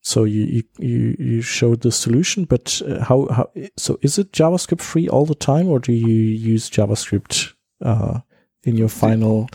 [0.07, 4.81] so you you you showed the solution, but uh, how how so is it JavaScript
[4.81, 6.15] free all the time, or do you
[6.53, 8.19] use JavaScript uh,
[8.63, 9.49] in your final?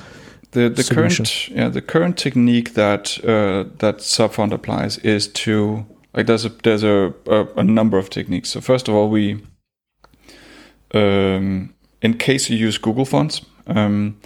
[0.53, 1.25] The the solution?
[1.25, 6.51] current yeah the current technique that uh, that Subfont applies is to like there's a
[6.62, 8.51] there's a, a, a number of techniques.
[8.51, 9.43] So first of all, we
[10.95, 14.21] um, in case you use Google fonts, um,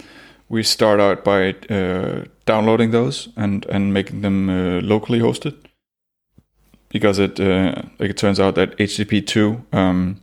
[0.49, 5.55] we start out by uh, downloading those and and making them uh, locally hosted
[6.89, 10.19] because it uh, like it turns out that HTTP2 um,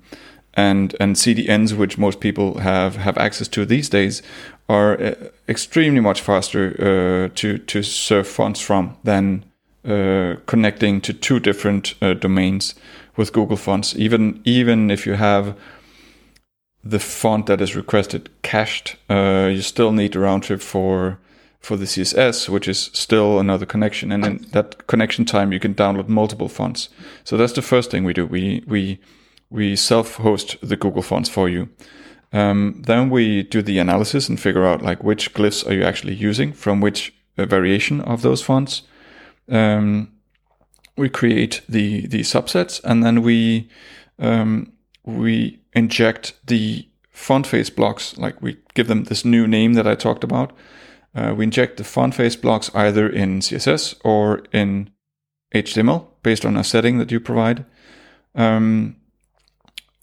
[0.55, 4.23] and and CDNs, which most people have have access to these days,
[4.69, 5.15] are uh,
[5.49, 9.45] extremely much faster uh, to to serve fonts from than
[9.85, 12.75] uh, connecting to two different domains
[13.17, 13.95] with Google Fonts.
[13.97, 15.55] Even even if you have
[16.83, 18.97] the font that is requested cached.
[19.09, 21.19] You still need a round trip for
[21.65, 25.75] for the CSS, which is still another connection, and in that connection time, you can
[25.75, 26.91] download multiple fonts.
[27.25, 28.27] So that's the first thing we do.
[28.27, 29.01] We we
[29.51, 31.69] we self-host the Google fonts for you.
[32.35, 36.15] Um, then we do the analysis and figure out like which glyphs are you actually
[36.15, 38.83] using from which uh, variation of those fonts.
[39.49, 40.13] Um,
[40.97, 43.71] we create the the subsets, and then we
[44.19, 44.73] um,
[45.05, 48.19] we inject the font face blocks.
[48.19, 50.53] Like we give them this new name that I talked about.
[51.15, 54.91] Uh, we inject the font face blocks either in CSS or in
[55.55, 57.65] HTML based on a setting that you provide.
[58.35, 58.97] Um,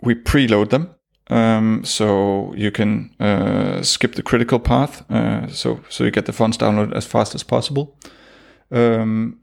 [0.01, 0.95] we preload them.
[1.31, 6.33] Um, so you can uh, skip the critical path, uh, so so you get the
[6.33, 7.97] fonts downloaded as fast as possible.
[8.69, 9.39] Um,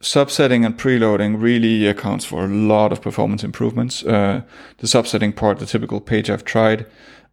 [0.00, 4.04] subsetting and preloading really accounts for a lot of performance improvements.
[4.04, 4.42] Uh,
[4.78, 6.86] the subsetting part, the typical page I've tried,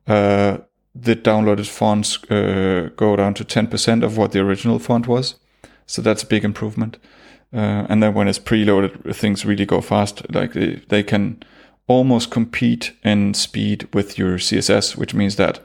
[0.07, 0.57] uh,
[0.95, 5.35] the downloaded fonts uh, go down to 10% of what the original font was.
[5.85, 6.97] So that's a big improvement.
[7.53, 10.31] Uh, and then when it's preloaded, things really go fast.
[10.33, 11.43] Like they, they can
[11.89, 15.59] almost compete in speed with your CSS, which means that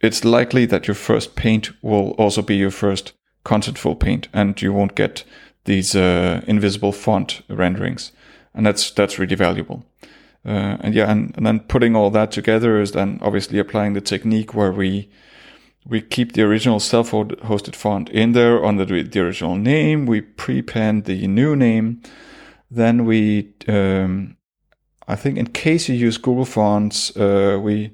[0.00, 3.12] it's likely that your first paint will also be your first
[3.44, 5.24] contentful paint and you won't get
[5.64, 8.12] these uh, invisible font renderings,
[8.54, 9.84] and that's that's really valuable.
[10.44, 14.00] Uh, and yeah, and, and then putting all that together is then obviously applying the
[14.00, 15.08] technique where we
[15.86, 20.06] we keep the original self-hosted font in there under the, the original name.
[20.06, 22.02] We prepend the new name.
[22.70, 24.36] Then we, um,
[25.08, 27.92] I think, in case you use Google Fonts, uh, we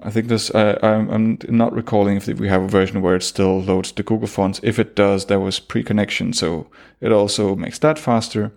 [0.00, 0.54] I think this.
[0.54, 4.28] I'm, I'm not recalling if we have a version where it still loads the Google
[4.28, 4.60] Fonts.
[4.62, 6.68] If it does, there was pre-connection, so
[7.00, 8.52] it also makes that faster.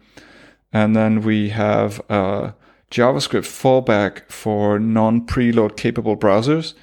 [0.72, 2.54] And then we have a
[2.92, 6.74] JavaScript fallback for non-preload capable browsers,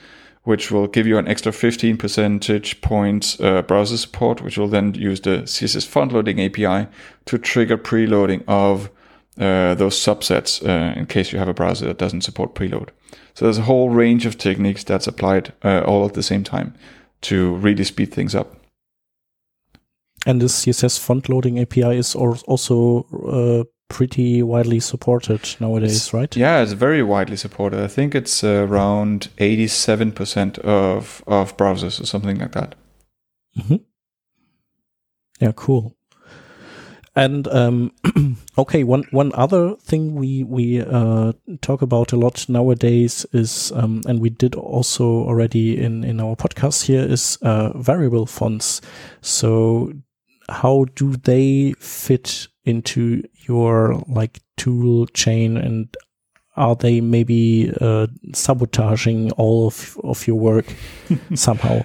[0.43, 4.93] which will give you an extra 15 percentage points uh, browser support, which will then
[4.95, 6.89] use the CSS font loading API
[7.27, 8.91] to trigger preloading of
[9.39, 12.89] uh, those subsets uh, in case you have a browser that doesn't support preload.
[13.35, 16.75] So there's a whole range of techniques that's applied uh, all at the same time
[17.23, 18.57] to really speed things up.
[20.27, 26.37] And this CSS font loading API is also uh, pretty widely supported nowadays, it's, right?
[26.37, 27.81] Yeah, it's very widely supported.
[27.81, 32.75] I think it's around 87% of, of browsers or something like that.
[33.57, 33.77] Mm-hmm.
[35.41, 35.97] Yeah, cool.
[37.19, 37.91] And um,
[38.59, 44.03] okay, one one other thing we we uh, talk about a lot nowadays is, um,
[44.07, 48.81] and we did also already in in our podcast here, is uh, variable fonts.
[49.21, 49.93] So
[50.49, 55.89] how do they fit into your like tool chain and
[56.57, 60.67] are they maybe uh, sabotaging all of, of your work
[61.35, 61.85] somehow?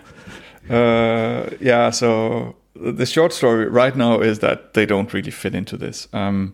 [0.70, 5.78] Uh, yeah, so the short story right now is that they don't really fit into
[5.78, 6.08] this.
[6.14, 6.54] Um,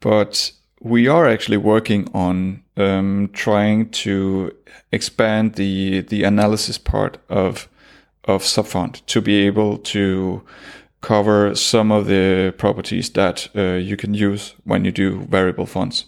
[0.00, 4.54] but we are actually working on um, trying to
[4.92, 7.68] expand the the analysis part of
[8.24, 10.42] of subfont to be able to
[11.00, 16.04] cover some of the properties that uh, you can use when you do variable fonts.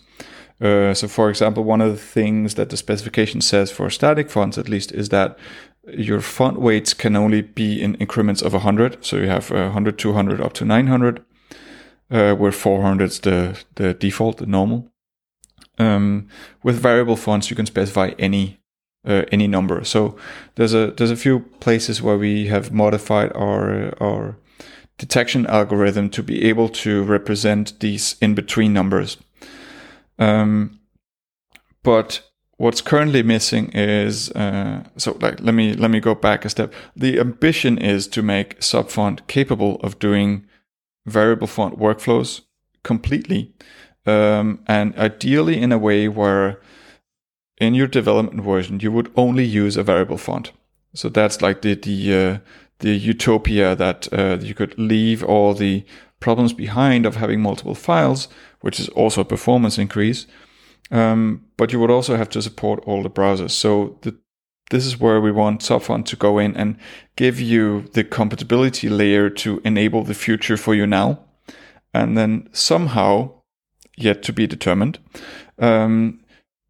[0.60, 4.58] Uh, so, for example, one of the things that the specification says for static fonts,
[4.58, 5.38] at least, is that
[5.86, 9.04] your font weights can only be in increments of 100.
[9.04, 11.24] So you have 100, 200, up to 900,
[12.10, 14.90] uh, where 400 is the, the default, the normal.
[15.78, 16.28] Um,
[16.62, 18.60] with variable fonts, you can specify any
[19.04, 19.82] uh, any number.
[19.82, 20.16] So
[20.56, 24.36] there's a there's a few places where we have modified our our
[24.98, 29.16] detection algorithm to be able to represent these in between numbers.
[30.18, 30.80] Um,
[31.82, 32.29] but
[32.60, 36.74] what's currently missing is uh, so like let me let me go back a step.
[36.94, 40.44] The ambition is to make subfont capable of doing
[41.06, 42.42] variable font workflows
[42.82, 43.54] completely
[44.04, 46.60] um, and ideally in a way where
[47.58, 50.52] in your development version you would only use a variable font.
[50.92, 52.38] So that's like the the uh,
[52.80, 55.84] the utopia that uh, you could leave all the
[56.20, 58.28] problems behind of having multiple files
[58.60, 60.26] which is also a performance increase
[60.90, 63.50] um, but you would also have to support all the browsers.
[63.50, 64.16] So the,
[64.70, 66.76] this is where we want Subfont to go in and
[67.16, 71.20] give you the compatibility layer to enable the future for you now.
[71.92, 73.32] And then somehow,
[73.96, 74.98] yet to be determined,
[75.58, 76.20] um,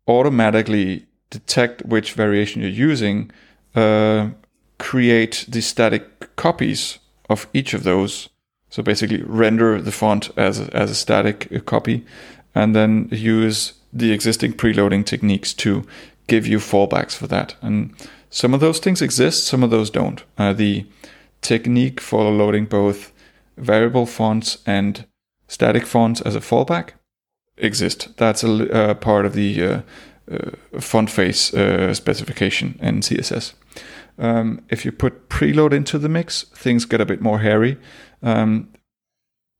[0.08, 3.30] automatically detect which variation you're using,
[3.74, 4.30] uh,
[4.78, 6.98] create the static copies
[7.28, 8.30] of each of those.
[8.70, 12.04] So basically render the font as a, as a static copy
[12.54, 15.84] and then use the existing preloading techniques to
[16.26, 17.56] give you fallbacks for that.
[17.60, 17.92] And
[18.30, 20.22] some of those things exist, some of those don't.
[20.38, 20.86] Uh, the
[21.42, 23.12] technique for loading both
[23.56, 25.06] variable fonts and
[25.48, 26.90] static fonts as a fallback
[27.56, 28.16] exist.
[28.16, 29.80] That's a uh, part of the uh,
[30.30, 33.54] uh font face uh, specification in CSS.
[34.18, 37.78] Um, if you put preload into the mix, things get a bit more hairy.
[38.22, 38.68] Um,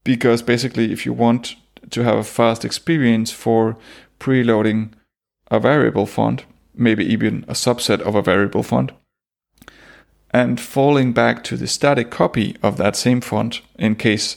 [0.05, 1.57] because basically, if you want
[1.91, 3.77] to have a fast experience for
[4.21, 4.93] preloading
[5.51, 6.45] a variable font,
[6.75, 8.93] maybe even a subset of a variable font,
[10.31, 14.37] and falling back to the static copy of that same font in case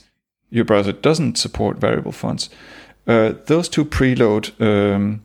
[0.50, 2.50] your browser doesn't support variable fonts,
[3.08, 5.22] uh, those two preload um,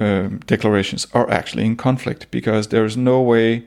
[0.00, 3.66] uh, declarations are actually in conflict because there's no way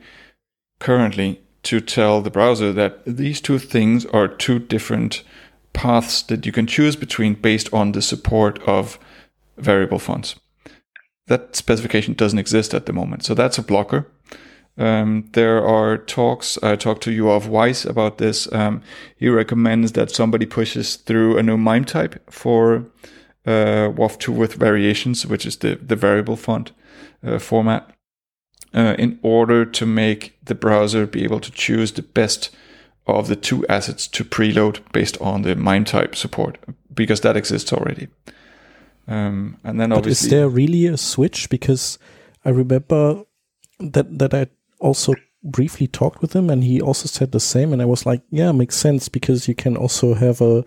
[0.80, 5.24] currently to tell the browser that these two things are two different
[5.74, 8.98] paths that you can choose between based on the support of
[9.60, 10.36] variable fonts.
[11.28, 14.08] That specification doesn't exist at the moment, so that's a blocker.
[14.80, 16.58] Um, there are talks.
[16.64, 18.52] I talked to Yoav Weiss about this.
[18.54, 18.82] Um,
[19.18, 22.86] he recommends that somebody pushes through a new MIME type for
[23.46, 26.72] uh, WOFF2 with variations, which is the, the variable font
[27.24, 27.94] uh, format,
[28.74, 32.50] uh, in order to make the browser be able to choose the best
[33.06, 36.58] of the two assets to preload based on the MIME type support,
[36.94, 38.08] because that exists already.
[39.10, 41.50] Um, and then but is there really a switch?
[41.50, 41.98] Because
[42.46, 43.24] I remember
[43.80, 44.48] that that I
[44.80, 47.74] also briefly talked with him, and he also said the same.
[47.74, 50.64] And I was like, yeah, makes sense because you can also have a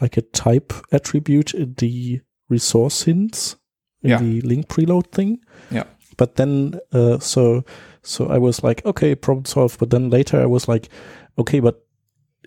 [0.00, 3.56] like a type attribute in the resource hints
[4.02, 4.18] in yeah.
[4.18, 5.40] the link preload thing.
[5.70, 5.84] Yeah.
[6.16, 7.64] But then, uh, so
[8.02, 9.78] so I was like, okay, problem solved.
[9.78, 10.88] But then later I was like,
[11.36, 11.84] okay, but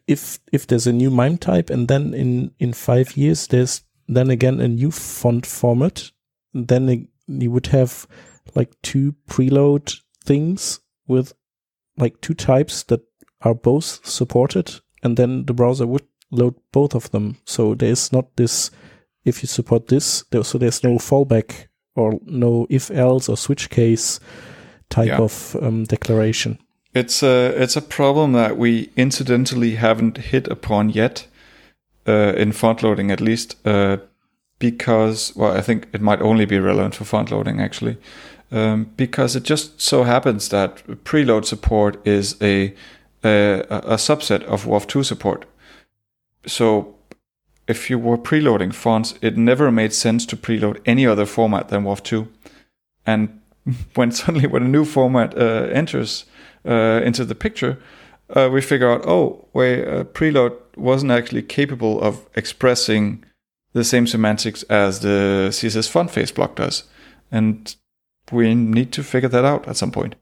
[0.08, 4.30] if if there's a new MIME type, and then in in five years there's then
[4.30, 6.12] again a new font format,
[6.54, 8.08] then you would have
[8.54, 11.34] like two preload things with
[11.98, 13.02] like two types that
[13.42, 17.38] are both supported, and then the browser would load both of them.
[17.46, 18.72] So there's not this
[19.24, 23.70] if you support this, there, so there's no fallback or no if else or switch
[23.70, 24.20] case
[24.90, 25.18] type yeah.
[25.18, 26.60] of um, declaration.
[26.94, 31.28] It's a it's a problem that we incidentally haven't hit upon yet
[32.08, 33.98] uh, in font loading at least, uh,
[34.60, 37.98] because well, I think it might only be relevant for font loading actually,
[38.52, 42.74] um, because it just so happens that preload support is a
[43.24, 45.46] a, a subset of WOFF2 support.
[46.46, 46.96] So
[47.68, 51.84] if you were preloading fonts, it never made sense to preload any other format than
[51.84, 52.28] WOFF2,
[53.06, 53.42] and
[53.96, 56.26] when suddenly when a new format uh, enters
[56.68, 57.78] uh, into the picture,
[58.36, 63.24] uh, we figure out, oh, wait, uh, preload wasn't actually capable of expressing
[63.74, 66.84] the same semantics as the CSS font face block does.
[67.32, 67.76] And
[68.32, 70.16] we need to figure that out at some point.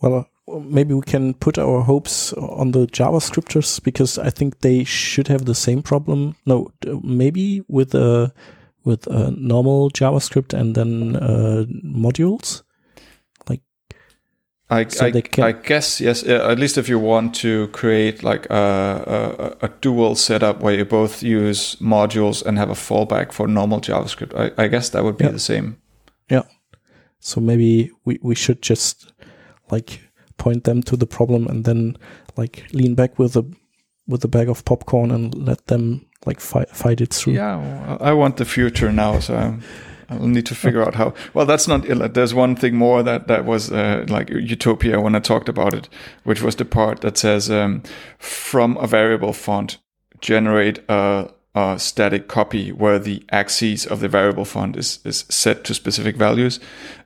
[0.00, 4.84] Well, uh, maybe we can put our hopes on the JavaScripters because I think they
[4.84, 6.36] should have the same problem.
[6.44, 6.70] No,
[7.02, 8.32] maybe with a
[8.84, 12.62] with a normal JavaScript and then uh, modules.
[14.68, 16.24] I, so I, I, guess yes.
[16.24, 20.84] At least if you want to create like a, a, a, dual setup where you
[20.84, 25.18] both use modules and have a fallback for normal JavaScript, I, I guess that would
[25.18, 25.30] be yeah.
[25.30, 25.80] the same.
[26.28, 26.42] Yeah.
[27.20, 29.12] So maybe we, we should just
[29.70, 30.00] like
[30.36, 31.96] point them to the problem and then
[32.36, 33.48] like lean back with a
[34.08, 37.34] with a bag of popcorn and let them like fight fight it through.
[37.34, 39.58] Yeah, I want the future now, so.
[40.08, 41.14] I'll need to figure out how.
[41.34, 41.82] Well, that's not.
[42.14, 45.88] There's one thing more that that was uh, like utopia when I talked about it,
[46.24, 47.82] which was the part that says um,
[48.18, 49.78] from a variable font
[50.20, 55.64] generate a, a, static copy where the axes of the variable font is is set
[55.64, 56.60] to specific values.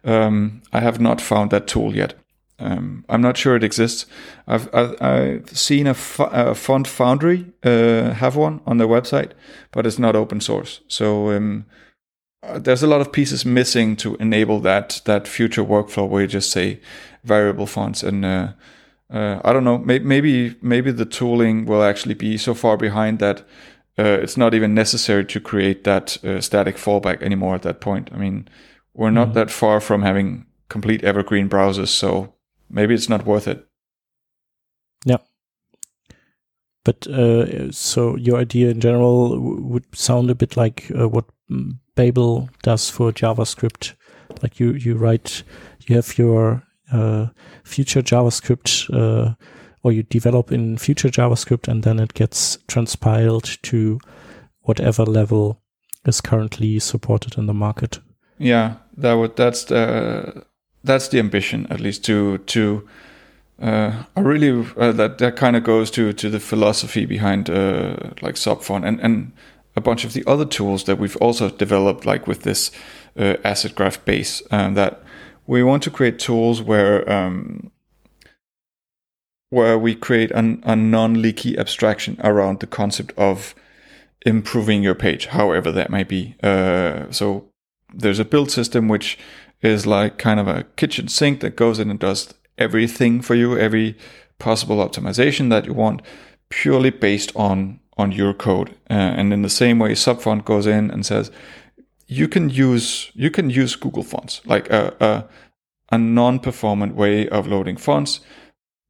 [0.04, 2.14] Um, I have not found that tool yet.
[2.58, 4.04] Um, I'm not sure it exists.
[4.46, 9.30] I've I've, I've seen a, a, font foundry uh, have one on their website,
[9.72, 10.82] but it's not open source.
[10.86, 11.64] So um,
[12.42, 16.28] uh, there's a lot of pieces missing to enable that that future workflow where you
[16.28, 16.80] just say
[17.22, 18.52] variable fonts and uh,
[19.10, 23.18] uh, I don't know may- maybe maybe the tooling will actually be so far behind
[23.18, 23.40] that
[23.98, 28.10] uh, it's not even necessary to create that uh, static fallback anymore at that point.
[28.12, 28.48] I mean
[28.94, 29.34] we're not mm.
[29.34, 32.34] that far from having complete evergreen browsers, so
[32.70, 33.66] maybe it's not worth it.
[35.04, 35.18] Yeah.
[36.84, 41.26] But uh, so your idea in general would sound a bit like what
[41.94, 43.94] Babel does for JavaScript.
[44.42, 45.42] Like you, you write,
[45.86, 47.26] you have your uh,
[47.64, 49.34] future JavaScript, uh,
[49.82, 53.98] or you develop in future JavaScript, and then it gets transpiled to
[54.62, 55.60] whatever level
[56.06, 58.00] is currently supported in the market.
[58.38, 60.44] Yeah, that would that's the
[60.82, 62.88] that's the ambition at least to to
[63.60, 67.96] uh, I really uh, that that kind of goes to to the philosophy behind uh,
[68.22, 69.32] like Subfont and and
[69.76, 72.70] a bunch of the other tools that we've also developed like with this
[73.18, 75.02] uh, asset graph base um, that
[75.46, 77.70] we want to create tools where um,
[79.50, 83.54] where we create an, a non-leaky abstraction around the concept of
[84.24, 86.36] improving your page, however that might be.
[86.42, 87.48] Uh, so
[87.92, 89.18] there's a build system which
[89.60, 93.58] is like kind of a kitchen sink that goes in and does everything for you,
[93.58, 93.96] every
[94.38, 96.00] possible optimization that you want,
[96.48, 98.70] purely based on on your code.
[98.88, 101.30] Uh, and in the same way, Subfont goes in and says
[102.06, 105.24] you can use you can use Google Fonts like a, a,
[105.94, 108.20] a non-performant way of loading fonts,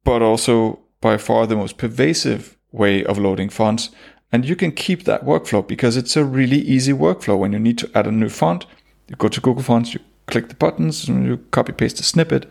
[0.03, 3.89] but also by far the most pervasive way of loading fonts.
[4.31, 7.37] And you can keep that workflow because it's a really easy workflow.
[7.37, 8.65] When you need to add a new font,
[9.07, 12.49] you go to Google Fonts, you click the buttons, and you copy paste the snippet,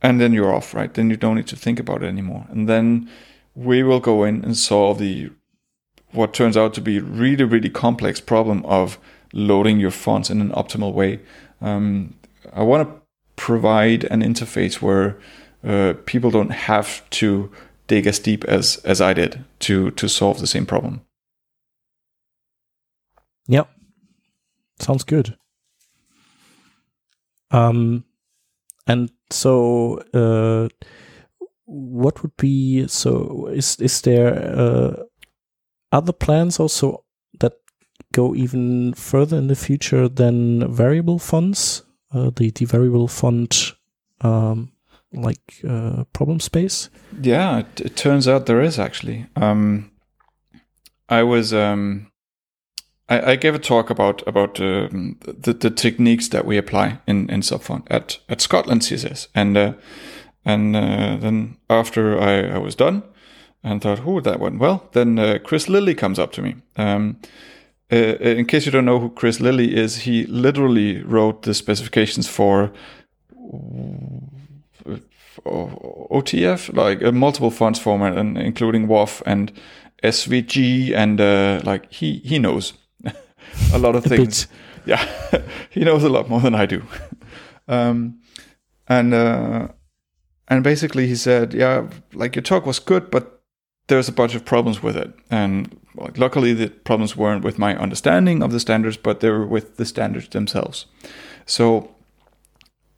[0.00, 0.94] and then you're off, right?
[0.94, 2.46] Then you don't need to think about it anymore.
[2.50, 3.10] And then
[3.56, 5.30] we will go in and solve the
[6.12, 8.98] what turns out to be really, really complex problem of
[9.32, 11.20] loading your fonts in an optimal way.
[11.60, 12.14] Um,
[12.52, 13.02] I want to
[13.36, 15.18] provide an interface where
[15.64, 17.50] uh, people don't have to
[17.86, 21.02] dig as deep as as I did to to solve the same problem.
[23.48, 23.68] Yep,
[24.80, 25.36] sounds good.
[27.50, 28.04] Um,
[28.86, 30.68] and so, uh,
[31.64, 33.48] what would be so?
[33.52, 35.02] Is is there uh,
[35.92, 37.04] other plans also
[37.40, 37.54] that
[38.12, 41.82] go even further in the future than variable fonts?
[42.12, 43.74] Uh, the the variable font,
[44.20, 44.72] um,
[45.12, 46.88] like uh, problem space.
[47.20, 49.26] Yeah, it, it, turns out there is actually.
[49.34, 49.90] Um,
[51.08, 52.12] I was um,
[53.08, 57.28] I, I, gave a talk about about um, the, the techniques that we apply in
[57.28, 59.72] in Subfont at at Scotland CSS, and uh,
[60.44, 63.02] and uh, then after I, I was done
[63.66, 64.88] and thought, oh, that went well.
[64.92, 66.54] Then uh, Chris Lilley comes up to me.
[66.76, 67.18] Um,
[67.92, 72.28] uh, in case you don't know who Chris Lilley is, he literally wrote the specifications
[72.28, 72.72] for
[75.44, 79.52] OTF, like a multiple fonts format, and including WOFF and
[80.02, 82.72] SVG, and uh, like he he knows
[83.72, 84.46] a lot of a things.
[84.46, 84.56] Bit.
[84.86, 85.04] Yeah,
[85.68, 86.84] he knows a lot more than I do.
[87.66, 88.20] um,
[88.86, 89.66] and uh,
[90.46, 93.35] and basically he said, yeah, like your talk was good, but
[93.88, 95.12] there's a bunch of problems with it.
[95.30, 99.46] And well, luckily, the problems weren't with my understanding of the standards, but they were
[99.46, 100.86] with the standards themselves.
[101.46, 101.94] So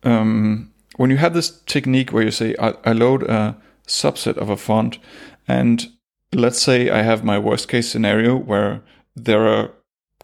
[0.02, 4.50] um, when you have this technique where you say, I, I load a subset of
[4.50, 4.98] a font,
[5.46, 5.86] and
[6.34, 8.82] let's say I have my worst case scenario where
[9.14, 9.72] there are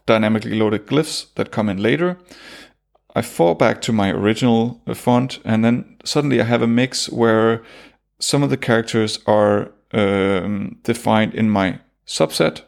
[0.05, 2.17] dynamically loaded glyphs that come in later.
[3.15, 7.63] I fall back to my original font, and then suddenly I have a mix where
[8.19, 12.61] some of the characters are um, defined in my subset,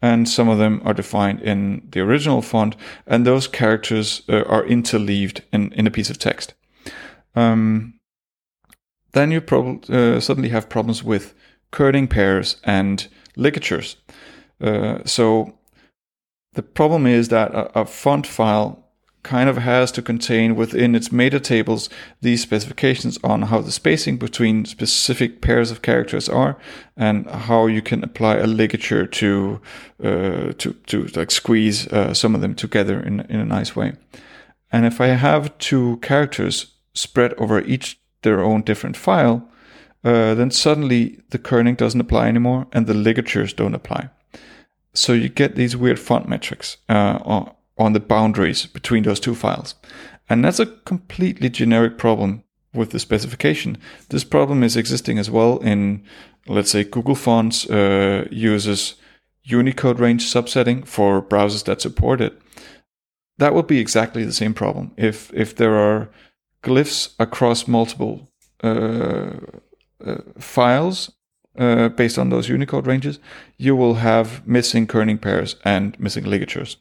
[0.00, 4.64] and some of them are defined in the original font, and those characters uh, are
[4.64, 6.54] interleaved in, in a piece of text.
[7.34, 7.94] Um,
[9.12, 11.34] then you prob- uh, suddenly have problems with
[11.70, 13.96] kerning pairs and ligatures.
[14.60, 15.58] Uh, so
[16.54, 18.81] the problem is that a, a, font file
[19.22, 21.88] kind of has to contain within its meta tables
[22.20, 26.56] these specifications on how the spacing between specific pairs of characters are
[26.96, 29.60] and how you can apply a ligature to
[30.02, 33.92] uh, to to like squeeze uh, some of them together in in a nice way.
[34.72, 39.48] And if I have two characters spread over each their own different file,
[40.04, 44.08] uh, then suddenly the kerning doesn't apply anymore and the ligatures don't apply.
[44.94, 47.18] So you get these weird font metrics uh,
[47.78, 49.74] on the boundaries between those two files.
[50.28, 52.44] And that's a completely generic problem
[52.74, 53.78] with the specification.
[54.08, 56.02] This problem is existing as well in,
[56.46, 58.94] let's say, Google Fonts uh, uses
[59.44, 62.40] Unicode range subsetting for browsers that support it.
[63.38, 64.92] That would be exactly the same problem.
[64.96, 66.10] If if there are
[66.62, 68.30] glyphs across multiple
[68.62, 69.32] uh,
[70.04, 71.10] uh, files
[71.58, 73.18] uh, based on those Unicode ranges,
[73.56, 76.76] you will have missing kerning pairs and missing ligatures.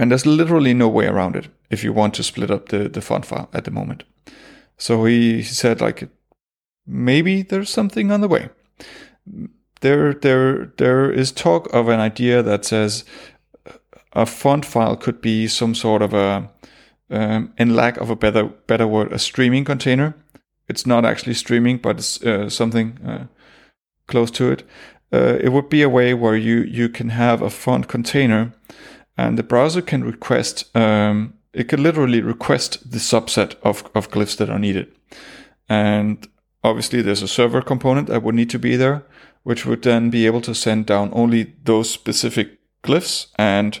[0.00, 3.02] And there's literally no way around it if you want to split up the, the
[3.02, 4.04] font file at the moment.
[4.78, 6.08] So he, said like
[6.86, 8.48] maybe there's something on the way.
[9.82, 13.04] There there there is talk of an idea that says
[14.14, 16.50] a font file could be some sort of a
[17.10, 20.14] um, in lack of a better better word, a streaming container.
[20.66, 23.26] It's not actually streaming, but it's uh, something uh,
[24.06, 24.62] close to it.
[25.12, 28.54] Uh, it would be a way where you you can have a font container
[29.20, 30.76] and the browser can request.
[30.76, 34.86] Um, it can literally request the subset of of glyphs that are needed,
[35.68, 36.28] and
[36.62, 39.02] obviously there's a server component that would need to be there,
[39.42, 43.80] which would then be able to send down only those specific glyphs and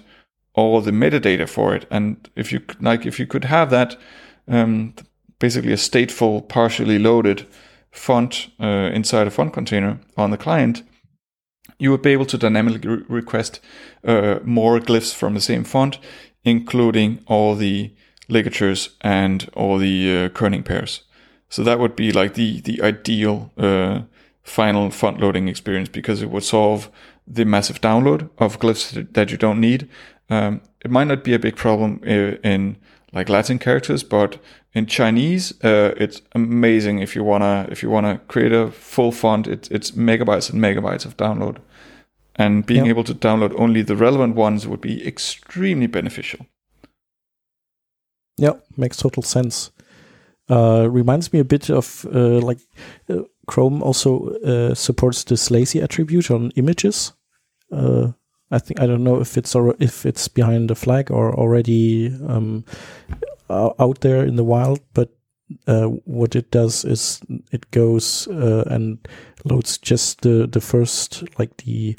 [0.54, 1.86] all the metadata for it.
[1.90, 3.96] And if you like, if you could have that,
[4.48, 4.94] um,
[5.38, 7.46] basically a stateful, partially loaded
[7.90, 10.82] font uh, inside a font container on the client,
[11.80, 13.60] you would be able to dynamically re- request
[14.04, 15.98] uh, more glyphs from the same font,
[16.44, 17.92] including all the
[18.28, 21.02] ligatures and all the uh, kerning pairs.
[21.48, 24.02] So that would be like the the ideal uh,
[24.42, 26.90] final font loading experience because it would solve
[27.26, 29.88] the massive download of glyphs that you don't need.
[30.28, 32.76] Um, it might not be a big problem in, in
[33.12, 34.38] like Latin characters, but
[34.72, 39.46] in Chinese, uh, it's amazing if you wanna if you wanna create a full font.
[39.46, 41.56] It's it's megabytes and megabytes of download,
[42.40, 42.90] and being Yep.
[42.90, 46.46] able to download only the relevant ones would be extremely beneficial.
[48.38, 49.70] Yeah, makes total sense.
[50.48, 52.60] Uh, reminds me a bit of uh, like
[53.08, 57.12] uh, Chrome also uh, supports this lazy attribute on images.
[57.70, 58.12] Uh,
[58.50, 62.12] I think I don't know if it's or if it's behind the flag or already
[62.28, 62.64] um,
[63.48, 65.08] out there in the wild, but
[65.66, 67.20] uh, what it does is
[67.52, 68.98] it goes uh, and
[69.44, 71.96] loads just the the first like the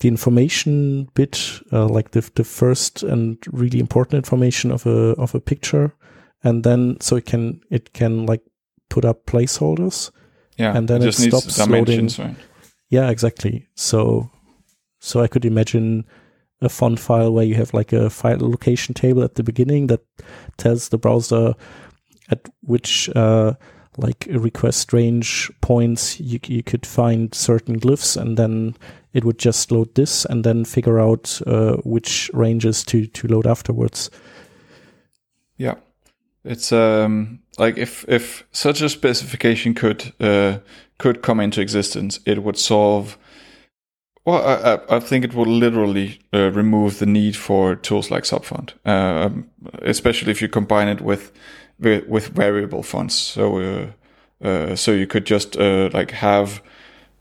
[0.00, 5.34] the information bit, uh, like the the first and really important information of a of
[5.34, 5.94] a picture,
[6.42, 8.42] and then so it can it can like
[8.90, 10.10] put up placeholders.
[10.56, 12.36] Yeah, And then it it stops dimensions, right?
[12.88, 13.66] Yeah, exactly.
[13.74, 14.30] So
[15.00, 16.04] so I could imagine
[16.60, 20.00] a font file where you have like a file location table at the beginning that
[20.56, 21.54] tells the browser
[22.30, 23.54] at which uh,
[23.96, 28.74] like request range points you you could find certain glyphs, and then
[29.14, 33.46] it would just load this and then figure out uh, which ranges to to load
[33.46, 34.10] afterwards.
[35.56, 35.76] Yeah,
[36.44, 40.58] it's um like if if such a specification could uh
[40.98, 43.16] could come into existence, it would solve.
[44.26, 48.72] Well, I, I- think it will literally uh, remove the need for tools like Subfont,
[48.86, 49.50] um,
[49.82, 51.30] especially if you combine it with
[51.78, 53.14] with, variable fonts.
[53.14, 53.86] So, uh,
[54.42, 56.62] uh, so you could just uh, like have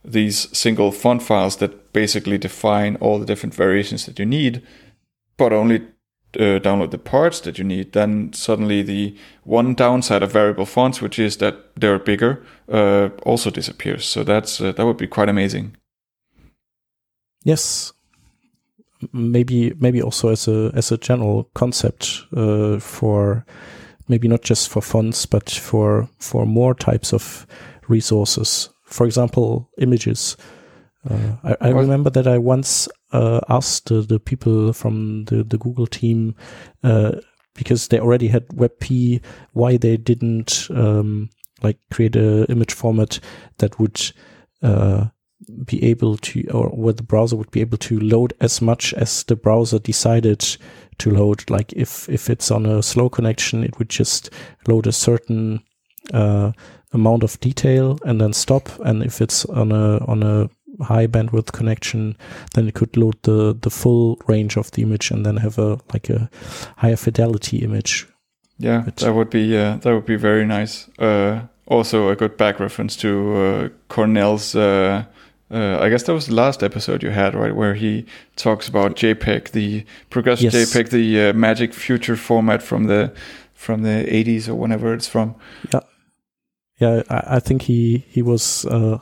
[0.06, 4.62] these single font files that basically define all the different variations that you need,
[5.38, 5.82] but only
[6.36, 11.02] uh, download the parts that you need, then suddenly the one downside of variable fonts,
[11.02, 14.06] which is that they're bigger, uh, also disappears.
[14.06, 15.76] So that's uh, that would be quite amazing.
[17.44, 17.94] Yes.
[19.12, 23.46] Maybe maybe also as a as a general concept uh, for
[24.08, 27.46] maybe not just for fonts but for for more types of
[27.90, 28.70] resources.
[28.86, 30.38] For example, images.
[31.10, 35.58] Uh, I, I remember that I once uh, asked the, the people from the, the
[35.58, 36.36] Google team
[36.84, 37.14] uh,
[37.56, 39.22] because they already had WebP
[39.54, 41.30] why they didn't um,
[41.62, 43.20] like create a image format
[43.58, 44.12] that would
[44.62, 45.08] uh,
[45.66, 49.24] be able to, or where the browser would be able to load as much as
[49.24, 50.58] the browser decided
[51.00, 51.50] to load.
[51.50, 54.30] Like if if it's on a slow connection, it would just
[54.68, 55.62] load a certain
[56.14, 56.52] uh,
[56.92, 58.70] amount of detail and then stop.
[58.80, 60.50] And if it's on a on a
[60.82, 62.16] high bandwidth connection,
[62.56, 65.80] then it could load the the full range of the image and then have a
[65.94, 66.30] like a
[66.78, 68.08] higher fidelity image.
[68.60, 70.88] Yeah, But- that would be uh, that would be very nice.
[71.00, 74.56] Uh, also, a good back reference to uh, Kornel's.
[74.56, 75.06] Uh,
[75.52, 78.06] uh, I guess that was the last episode you had, right, where he
[78.36, 80.74] talks about JPEG, the progressive Yes.
[80.74, 83.12] JPEG, the uh, Magic Future format from the
[83.54, 85.36] from the 80s or whenever it's from.
[86.80, 88.98] Yeah, I, I think he he was uh,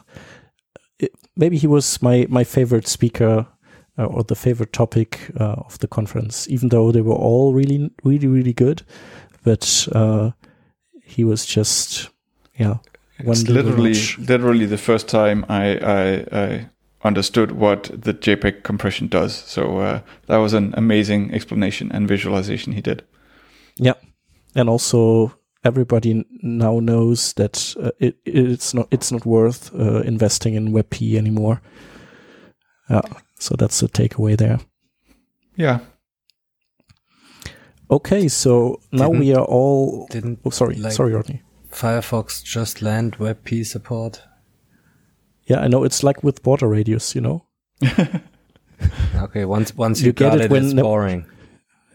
[1.42, 3.46] maybe he was my my favorite speaker
[3.98, 6.48] uh, or the favorite topic uh, of the conference.
[6.50, 8.84] Even though they were all really really really good,
[9.44, 10.32] but uh,
[11.04, 12.10] he was just
[12.56, 12.78] yeah
[13.24, 13.96] one It's literally
[14.28, 16.70] literally the first time I I, I
[17.04, 19.34] understood what the JPEG compression does.
[19.34, 23.04] So uh, that was an amazing explanation and visualization he did.
[23.78, 23.96] Yeah,
[24.56, 25.34] and also
[25.64, 31.16] everybody now knows that uh, it it's not it's not worth uh, investing in WebP
[31.18, 31.62] anymore.
[32.90, 33.02] Yeah,
[33.40, 34.60] so that's the takeaway there.
[35.56, 35.80] Yeah.
[37.90, 40.08] Okay, so now Didn't- we are all.
[40.12, 41.42] Didn't Oh, sorry, like- sorry, Rodney.
[41.72, 44.22] Firefox just land WebP support?
[45.48, 47.46] Yeah, I know it's like with border radius, you know.
[49.16, 51.26] Okay, once once you, You get got it it, when it's boring.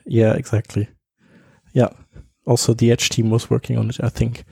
[0.07, 0.89] Yeah, exactly.
[1.73, 1.89] Yeah.
[2.47, 4.44] Also, the Edge team was working on it, I think.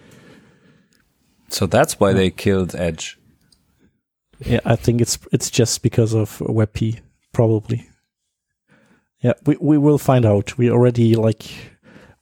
[1.48, 3.18] So that's why they killed Edge.
[4.40, 7.00] Yeah, I think it's it's just because of WebP,
[7.32, 7.88] probably.
[9.20, 10.58] Yeah, we we will find out.
[10.58, 11.44] We already like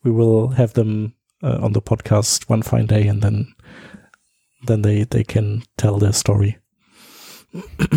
[0.05, 3.55] we will have them uh, on the podcast one fine day, and then
[4.67, 6.59] then they they can tell their story.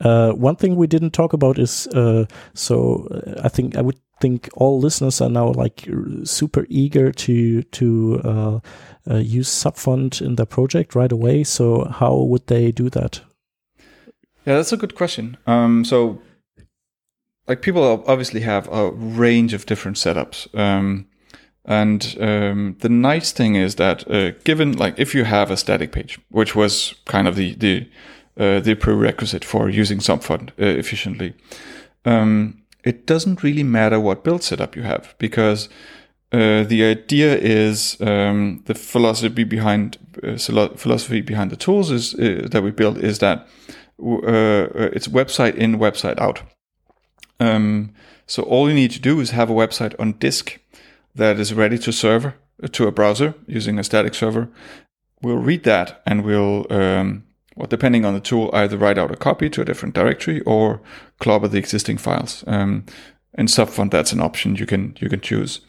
[0.00, 3.98] uh, one thing we didn't talk about is uh, so uh, I think I would
[4.20, 5.88] think all listeners are now like
[6.24, 8.60] super eager to to uh,
[9.10, 11.44] uh, use Subfont in their project right away.
[11.44, 13.20] So how would they do that?
[14.46, 15.36] Yeah, that's a good question.
[15.46, 16.20] Um, so,
[17.48, 20.56] like, people obviously have a range of different setups.
[20.56, 21.08] Um,
[21.64, 25.90] and um, the nice thing is that, uh, given like if you have a static
[25.90, 27.88] page, which was kind of the the
[28.38, 31.34] uh, the prerequisite for using Subfont uh, efficiently,
[32.04, 35.68] um, it doesn't really matter what build setup you have because
[36.32, 42.48] uh, the idea is um, the philosophy behind uh, philosophy behind the tools is uh,
[42.50, 43.46] that we build is that
[44.02, 46.42] uh, it's website in, website out.
[47.40, 47.94] Um,
[48.26, 50.58] so all you need to do is have a website on disk
[51.14, 52.34] that is ready to server
[52.72, 54.48] to a browser using a static server.
[55.22, 57.24] We'll read that and we'll, um,
[57.56, 60.80] well, depending on the tool, either write out a copy to a different directory or
[61.18, 62.44] clobber the existing files.
[62.46, 62.84] Um,
[63.38, 65.60] in Subfont, that's an option you can you can choose,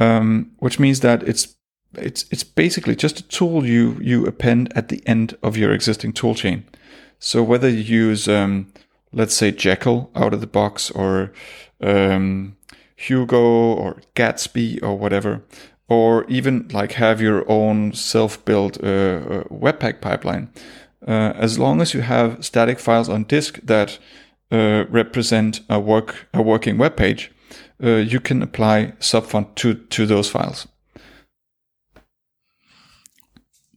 [0.00, 1.56] um, which means that it's
[1.94, 6.12] it's it's basically just a tool you you append at the end of your existing
[6.12, 6.64] tool chain.
[7.18, 8.72] So whether you use, um,
[9.12, 11.32] let's say, Jekyll out of the box or
[11.80, 12.56] um,
[12.96, 15.42] Hugo or Gatsby or whatever,
[15.88, 20.50] or even like have your own self-built uh, uh, Webpack pipeline,
[21.06, 23.98] uh, as long as you have static files on disk that
[24.50, 27.30] uh, represent a work a working web page,
[27.82, 30.66] uh, you can apply Subfont to to those files.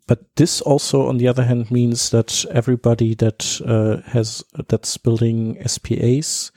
[0.07, 5.57] but this also, on the other hand, means that everybody that uh, has that's building
[5.65, 6.51] SPAs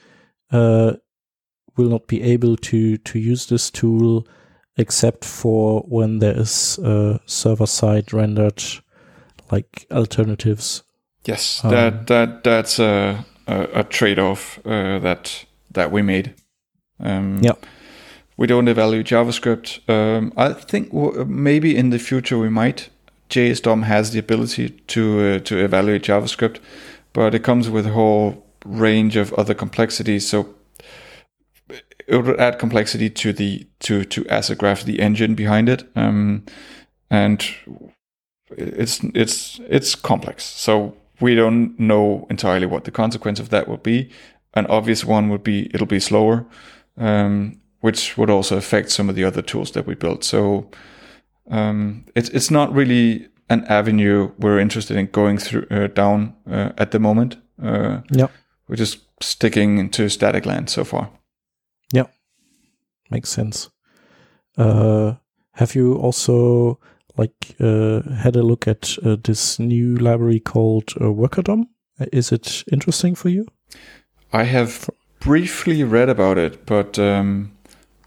[0.51, 0.93] uh,
[1.77, 4.27] will not be able to to use this tool
[4.77, 8.63] except for when there is uh, server side rendered
[9.51, 10.83] like alternatives.
[11.25, 16.35] Yes, um, that that that's a a, a trade off uh, that that we made.
[17.01, 17.53] Um, yeah.
[18.37, 19.81] We don't evaluate JavaScript.
[19.91, 22.89] Um, I think w- maybe in the future we might
[23.31, 26.61] JSDOM has the ability to uh, to evaluate JavaScript,
[27.13, 30.29] but it comes with a whole range of other complexities.
[30.29, 30.55] So
[32.07, 36.47] it would add complexity to the to to Asset Graph the engine behind it, um,
[37.11, 37.47] and
[38.57, 40.45] it's it's it's complex.
[40.45, 44.11] So we don't know entirely what the consequence of that will be.
[44.55, 46.47] An obvious one would be it'll be slower,
[46.97, 50.25] um, which would also affect some of the other tools that we built.
[50.25, 50.71] So
[51.51, 56.73] um, it's it's not really an avenue we're interested in going through uh, down uh,
[56.79, 57.37] at the moment.
[57.63, 58.29] Uh, yeah,
[58.69, 61.11] we're just sticking into static land so far.
[61.93, 62.07] Yeah,
[63.11, 63.71] makes sense.
[64.57, 65.15] Uh,
[65.53, 66.79] have you also
[67.19, 71.67] like uh, had a look at uh, this new library called uh, WorkerDOM?
[72.13, 73.47] Is it interesting for you?
[74.33, 74.89] I have
[75.21, 77.53] briefly read about it, but um,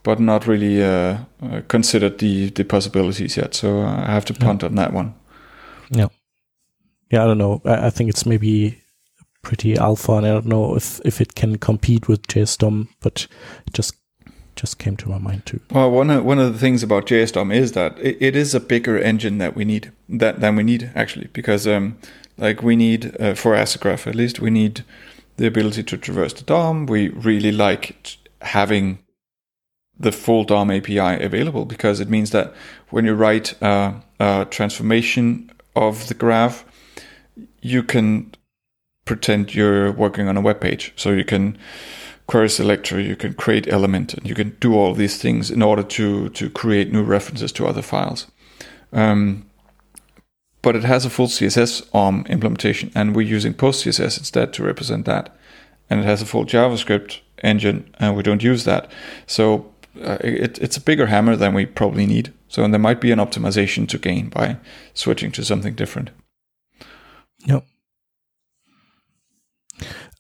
[0.03, 3.53] but not really uh, uh, considered the the possibilities yet.
[3.53, 4.69] So uh, I have to punt yeah.
[4.69, 5.13] on that one.
[5.89, 6.07] Yeah,
[7.11, 7.23] yeah.
[7.23, 7.61] I don't know.
[7.65, 8.81] I, I, think it's maybe
[9.41, 13.27] pretty alpha, and I don't know if if it can compete with JSDOM, but
[13.67, 13.95] it just
[14.55, 15.59] just came to my mind too.
[15.71, 18.59] Well, one of, one of the things about JSDOM is that it, it is a
[18.59, 21.97] bigger engine that we need that than we need actually because um,
[22.37, 24.83] like we need uh, for AssetGraph at least we need
[25.37, 26.85] the ability to traverse the DOM.
[26.85, 28.99] We really like having
[29.99, 32.53] the full DOM API available because it means that
[32.89, 36.65] when you write a, a transformation of the graph,
[37.61, 38.33] you can
[39.05, 40.93] pretend you're working on a web page.
[40.95, 41.57] So you can
[42.31, 45.83] query selector, you can create element, and you can do all these things in order
[45.83, 48.27] to to create new references to other files.
[48.93, 49.45] Um,
[50.61, 55.35] but it has a full CSSOM implementation, and we're using PostCSS instead to represent that.
[55.89, 58.89] And it has a full JavaScript engine, and we don't use that.
[59.27, 62.31] So uh, it, it's a bigger hammer than we probably need.
[62.47, 64.57] So and there might be an optimization to gain by
[64.93, 66.11] switching to something different.
[67.45, 67.65] Yep.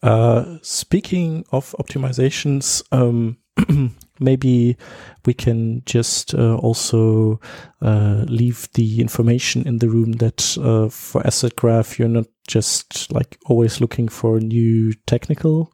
[0.03, 3.37] Uh, speaking of optimizations, um,
[4.19, 4.77] maybe
[5.25, 7.39] we can just uh, also
[7.81, 13.37] uh, leave the information in the room that uh, for AssetGraph, you're not just like
[13.45, 15.71] always looking for new technical,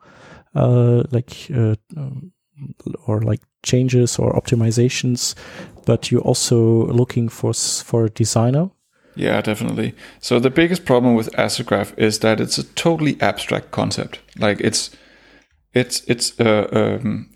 [0.55, 2.31] uh, like uh, um,
[3.05, 5.35] or like changes or optimizations,
[5.85, 8.69] but you're also looking for for a designer.
[9.17, 9.95] Yeah, definitely.
[10.19, 14.19] So the biggest problem with AssetGraph is that it's a totally abstract concept.
[14.37, 14.91] Like it's
[15.73, 17.29] it's it's uh, um,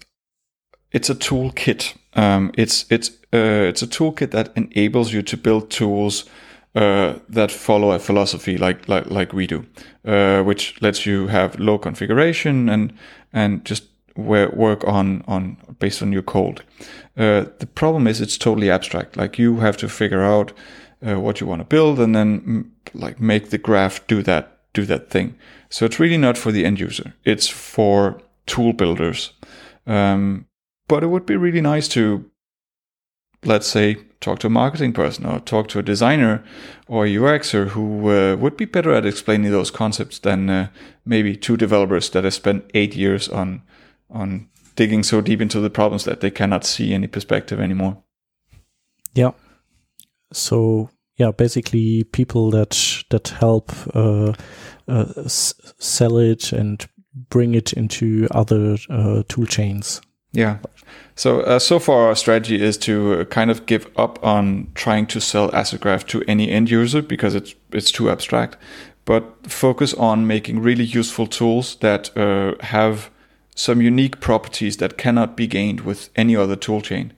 [0.92, 1.96] it's a toolkit.
[2.14, 6.30] Um, it's it's uh, it's a toolkit that enables you to build tools
[6.76, 9.66] uh, that follow a philosophy like like like we do,
[10.06, 12.94] uh, which lets you have low configuration and
[13.34, 16.62] and just work on on based on your code.
[17.18, 19.18] Uh, the problem is it's totally abstract.
[19.18, 20.54] Like you have to figure out
[21.06, 24.86] uh, what you want to build and then like make the graph do that do
[24.86, 25.36] that thing.
[25.70, 27.14] So it's really not for the end user.
[27.24, 29.34] It's for tool builders.
[29.86, 30.45] Um,
[30.88, 32.30] but it would be really nice to,
[33.43, 36.43] let's say, talk to a marketing person or talk to a designer
[36.88, 40.68] or a UXer who uh, would be better at explaining those concepts than uh,
[41.06, 43.64] maybe two developers that have spent eight years on
[44.10, 48.04] on digging so deep into the problems that they cannot see any perspective anymore.
[49.14, 49.32] Yeah.
[50.32, 54.34] So yeah, basically people that that help uh,
[54.88, 56.86] uh, s- sell it and
[57.30, 60.02] bring it into other uh, tool chains.
[60.34, 60.58] Yeah.
[61.16, 65.08] So uh, so far our strategy is to uh, kind of give up on trying
[65.08, 68.58] to sell Asset Graph to any end user because it's it's too abstract,
[69.06, 73.10] but focus on making really useful tools that uh, have
[73.56, 77.12] some unique properties that cannot be gained with any other toolchain.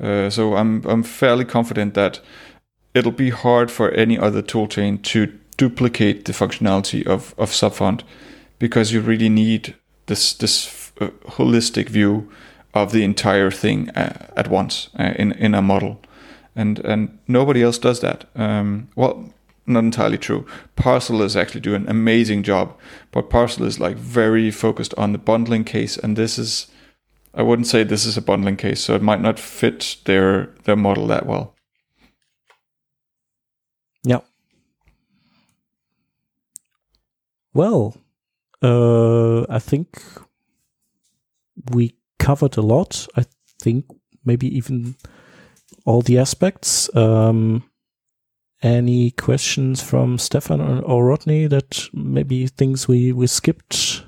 [0.00, 2.20] Uh, so I'm I'm fairly confident that
[2.94, 5.26] it'll be hard for any other toolchain to
[5.56, 8.02] duplicate the functionality of of Subfont
[8.58, 9.74] because you really need
[10.06, 12.30] this this uh, holistic view
[12.74, 16.00] of the entire thing uh, at once uh, in in a model,
[16.54, 18.24] and and nobody else does that.
[18.34, 19.32] Um, well,
[19.66, 20.46] not entirely true.
[20.76, 22.76] Parcel is actually doing an amazing job,
[23.12, 26.66] but Parcel is like very focused on the bundling case, and this is,
[27.34, 30.76] I wouldn't say this is a bundling case, so it might not fit their their
[30.76, 31.54] model that well.
[34.04, 34.20] Yeah.
[37.52, 37.96] Well,
[38.62, 40.02] uh, I think
[41.70, 43.06] we covered a lot.
[43.16, 43.24] I
[43.60, 43.86] think
[44.24, 44.96] maybe even
[45.84, 46.94] all the aspects.
[46.94, 47.64] Um,
[48.62, 54.04] any questions from Stefan or, or Rodney that maybe things we, we skipped?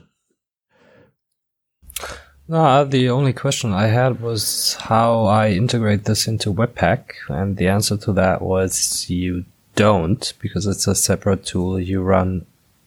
[2.49, 7.69] No, the only question I had was how I integrate this into Webpack, and the
[7.69, 12.45] answer to that was you don't, because it's a separate tool you run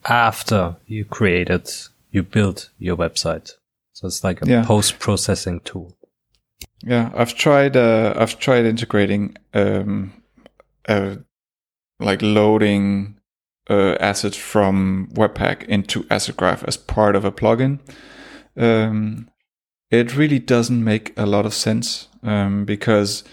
[0.08, 1.70] after you created,
[2.10, 3.52] you build your website.
[3.92, 4.64] So it's like a yeah.
[4.64, 5.96] post processing tool.
[6.82, 7.76] Yeah, I've tried.
[7.76, 10.12] Uh, I've tried integrating, um,
[10.88, 11.16] uh,
[11.98, 13.18] like loading
[13.68, 17.80] uh, assets from Webpack into Asset Graph as part of a plugin.
[18.56, 19.28] Um,
[19.90, 23.24] it really doesn't make a lot of sense um, because,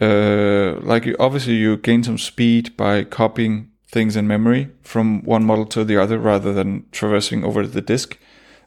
[0.00, 5.44] uh, like, you, obviously you gain some speed by copying things in memory from one
[5.44, 8.18] model to the other rather than traversing over the disk.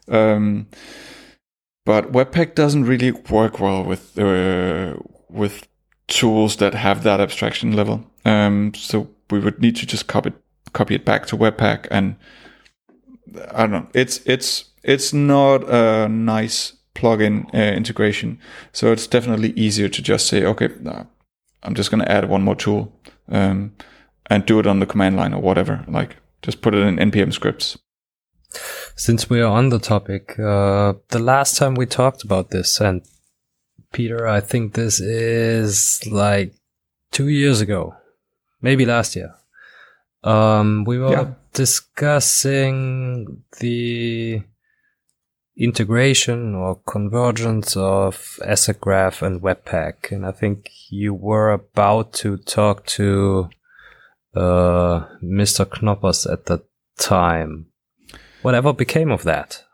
[0.08, 0.66] Um,
[1.84, 4.94] but Webpack doesn't really work well with uh,
[5.28, 5.68] with
[6.06, 8.04] tools that have that abstraction level.
[8.24, 10.36] Um, so we would need to just copy it
[10.72, 12.16] copy it back to Webpack, and
[13.52, 13.88] I don't know.
[13.94, 18.38] It's it's it's not a nice plugin uh, integration.
[18.72, 21.04] So it's definitely easier to just say, okay, nah,
[21.62, 22.92] I'm just going to add one more tool
[23.30, 23.72] um,
[24.30, 25.84] and do it on the command line or whatever.
[25.88, 27.78] Like just put it in npm scripts.
[28.96, 33.02] Since we are on the topic, uh, the last time we talked about this, and
[33.92, 36.54] Peter, I think this is like
[37.12, 37.94] two years ago,
[38.62, 39.34] maybe last year.
[40.24, 41.34] Um, we were yeah.
[41.52, 44.42] discussing the
[45.56, 52.36] integration or convergence of Asset Graph and Webpack, and I think you were about to
[52.38, 53.50] talk to
[54.34, 55.68] uh, Mr.
[55.68, 56.62] Koppers at the
[56.98, 57.66] time.
[58.42, 59.64] Whatever became of that?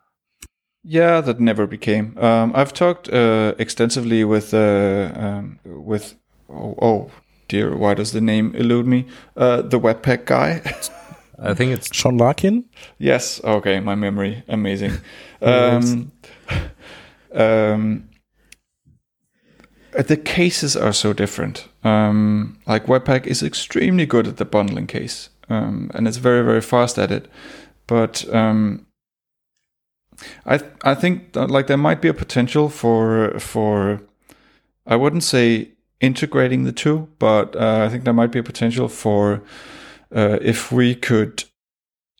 [0.82, 2.16] Yeah, that never became.
[2.18, 6.14] Um, I've talked uh, extensively with uh, um, with
[6.50, 7.10] oh, oh,
[7.48, 9.06] dear, why does the name elude me?
[9.36, 10.60] Uh, the Webpack guy.
[11.38, 12.64] I think it's Sean Larkin.
[12.98, 13.42] Yes.
[13.42, 14.92] Okay, my memory amazing.
[15.42, 16.12] um,
[17.34, 18.08] um,
[20.02, 21.68] the cases are so different.
[21.84, 26.60] Um, like Webpack is extremely good at the bundling case, um, and it's very very
[26.60, 27.30] fast at it.
[27.86, 28.86] But um,
[30.46, 34.00] I I think like there might be a potential for for
[34.86, 35.70] I wouldn't say
[36.00, 39.42] integrating the two, but uh, I think there might be a potential for
[40.14, 41.44] uh, if we could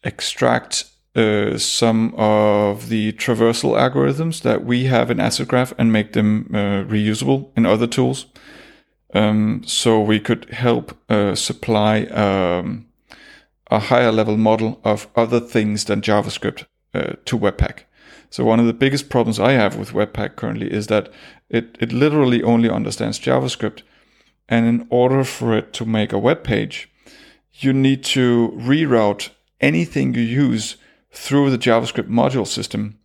[0.03, 0.85] extract
[1.15, 6.51] uh, some of the traversal algorithms that we have in Asset Graph and make them
[6.53, 8.27] uh, reusable in other tools.
[9.15, 12.87] Um, so we could help uh, supply um,
[13.71, 17.85] a higher level model of other things than JavaScript uh, to Webpack.
[18.29, 21.12] So one of the biggest problems I have with Webpack currently is that
[21.49, 23.83] it, it literally only understands JavaScript.
[24.49, 26.91] And in order for it to make a web page,
[27.53, 30.77] you need to reroute anything you use
[31.15, 32.99] through the JavaScript module system,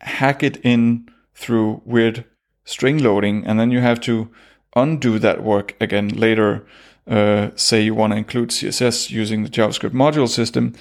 [0.00, 2.24] hack it in through weird
[2.64, 4.30] string loading, and then you have to
[4.74, 6.66] undo that work again later.
[7.06, 10.72] Uh, say you want to include CSS using the JavaScript module system,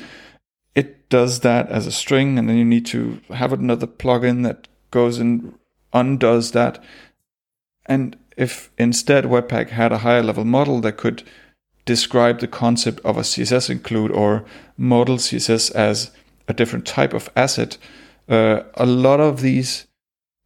[0.76, 4.68] it does that as a string, and then you need to have another plugin that
[4.92, 5.56] goes and
[5.94, 6.82] undoes that.
[7.88, 11.24] And if instead Webpack had a higher level model that could
[11.86, 14.46] describe the concept of a CSS include or
[14.78, 16.12] model CSS as
[16.52, 17.78] a different type of asset,
[18.30, 19.88] uh, a lot of these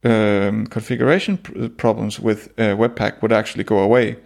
[0.04, 4.18] um, configuration pr- problems with uh, Webpack would actually go away.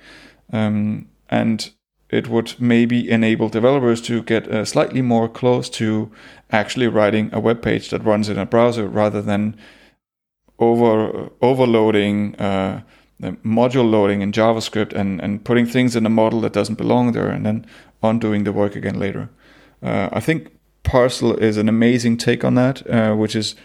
[0.51, 1.71] Um, and
[2.09, 6.11] it would maybe enable developers to get uh, slightly more close to
[6.51, 9.55] actually writing a web page that runs in a browser rather than
[10.57, 12.81] over overloading uh,
[13.45, 17.29] module loading in JavaScript and, and putting things in a model that doesn't belong there
[17.29, 17.65] and then
[18.01, 19.29] undoing the work again later.
[19.81, 20.58] Uh, I think
[20.89, 23.55] Parcel is an amazing take on that, uh, which is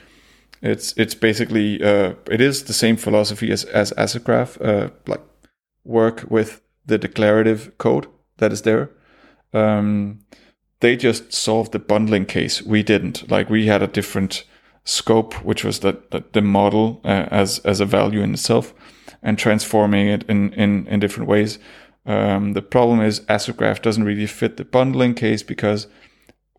[0.60, 5.22] it's it's basically uh, it is the same philosophy as as Asset Graph, uh, like
[5.84, 8.06] work with the declarative code
[8.36, 8.90] that is there.
[9.54, 10.20] Um,
[10.80, 12.60] they just solved the bundling case.
[12.60, 13.30] We didn't.
[13.30, 14.44] Like we had a different
[14.84, 18.74] scope, which was that the, model uh, as as a value in itself,
[19.22, 21.58] and transforming it in in in different ways.
[22.04, 25.86] Um, the problem is Asset Graph doesn't really fit the bundling case because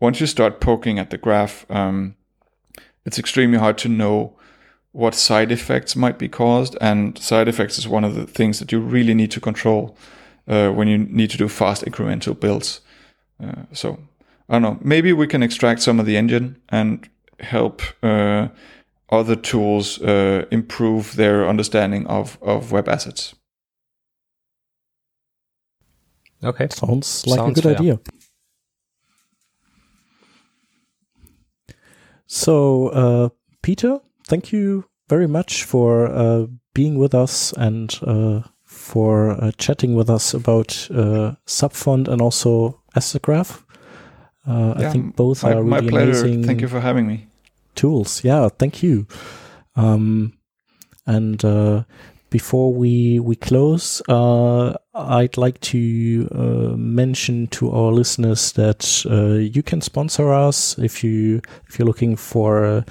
[0.00, 2.16] once you start poking at the graph, um,
[3.04, 4.36] it's extremely hard to know
[4.92, 8.72] what side effects might be caused, and side effects is one of the things that
[8.72, 9.96] you really need to control
[10.48, 12.80] uh, when you need to do fast incremental builds.
[13.42, 13.98] Uh, so
[14.48, 14.78] I don't know.
[14.80, 17.08] Maybe we can extract some of the engine and
[17.40, 18.48] help uh,
[19.10, 23.34] other tools uh, improve their understanding of of web assets.
[26.42, 27.78] Okay, sounds like sounds a good fair.
[27.78, 27.98] idea.
[32.26, 33.28] So, uh,
[33.62, 39.94] Peter, thank you very much for uh, being with us and uh, for uh, chatting
[39.94, 43.64] with us about uh, Subfont and also Asset Graph.
[44.46, 46.24] Uh, yeah, I think both my, are really my pleasure.
[46.24, 46.44] amazing.
[46.44, 47.26] Thank you for having me.
[47.74, 49.06] Tools, yeah, thank you.
[49.74, 50.32] Um,
[51.06, 51.84] and uh,
[52.30, 59.38] before we we close, uh, I'd like to uh, mention to our listeners that uh,
[59.38, 62.84] you can sponsor us if you if you're looking for a,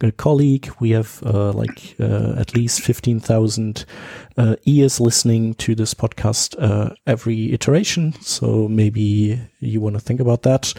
[0.00, 0.70] a colleague.
[0.80, 3.84] We have uh, like uh, at least 15,000
[4.36, 6.56] uh, ears listening to this podcast
[7.06, 8.14] every iteration.
[8.20, 10.72] So maybe you want to think about that.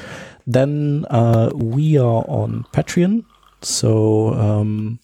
[0.48, 1.06] Then
[1.54, 3.26] we are on Patreon.
[3.62, 5.00] So um,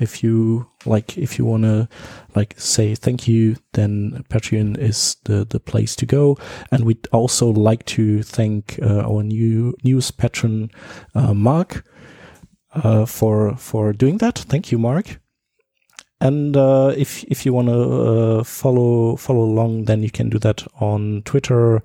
[0.00, 1.88] if you like, if you want to
[2.34, 6.36] like say thank you, then Patreon is the, the place to go.
[6.70, 10.70] And we'd also like to thank uh, our new news patron,
[11.14, 11.84] Mark
[12.76, 14.38] uh, for for doing that.
[14.38, 15.20] Thank you, Mark.
[16.20, 20.38] And uh, if if you want to uh, follow follow along, then you can do
[20.38, 21.82] that on Twitter.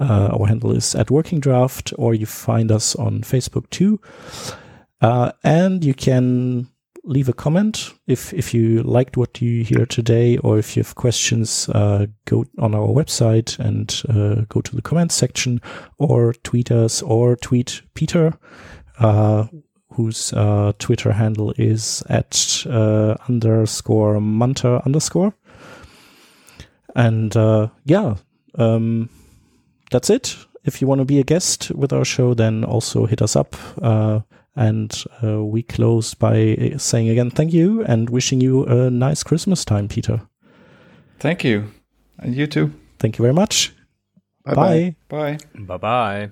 [0.00, 4.00] Uh, our handle is at Working Draft, or you find us on Facebook too.
[5.00, 6.68] Uh, and you can
[7.08, 10.94] leave a comment if if you liked what you hear today, or if you have
[10.94, 11.68] questions.
[11.68, 14.02] Uh, go on our website and
[14.48, 15.60] go to the comments section,
[15.98, 18.38] or tweet us, or tweet Peter
[19.98, 25.34] whose uh, Twitter handle is at uh, underscore Munter underscore.
[26.94, 28.14] And uh, yeah,
[28.54, 29.10] um,
[29.90, 30.36] that's it.
[30.64, 33.56] If you want to be a guest with our show, then also hit us up.
[34.56, 39.22] Uh, and uh, we close by saying again, thank you and wishing you a nice
[39.22, 40.20] Christmas time, Peter.
[41.18, 41.72] Thank you.
[42.18, 42.72] And you too.
[42.98, 43.72] Thank you very much.
[44.44, 44.96] Bye-bye.
[45.08, 45.38] Bye.
[45.54, 46.30] Bye bye.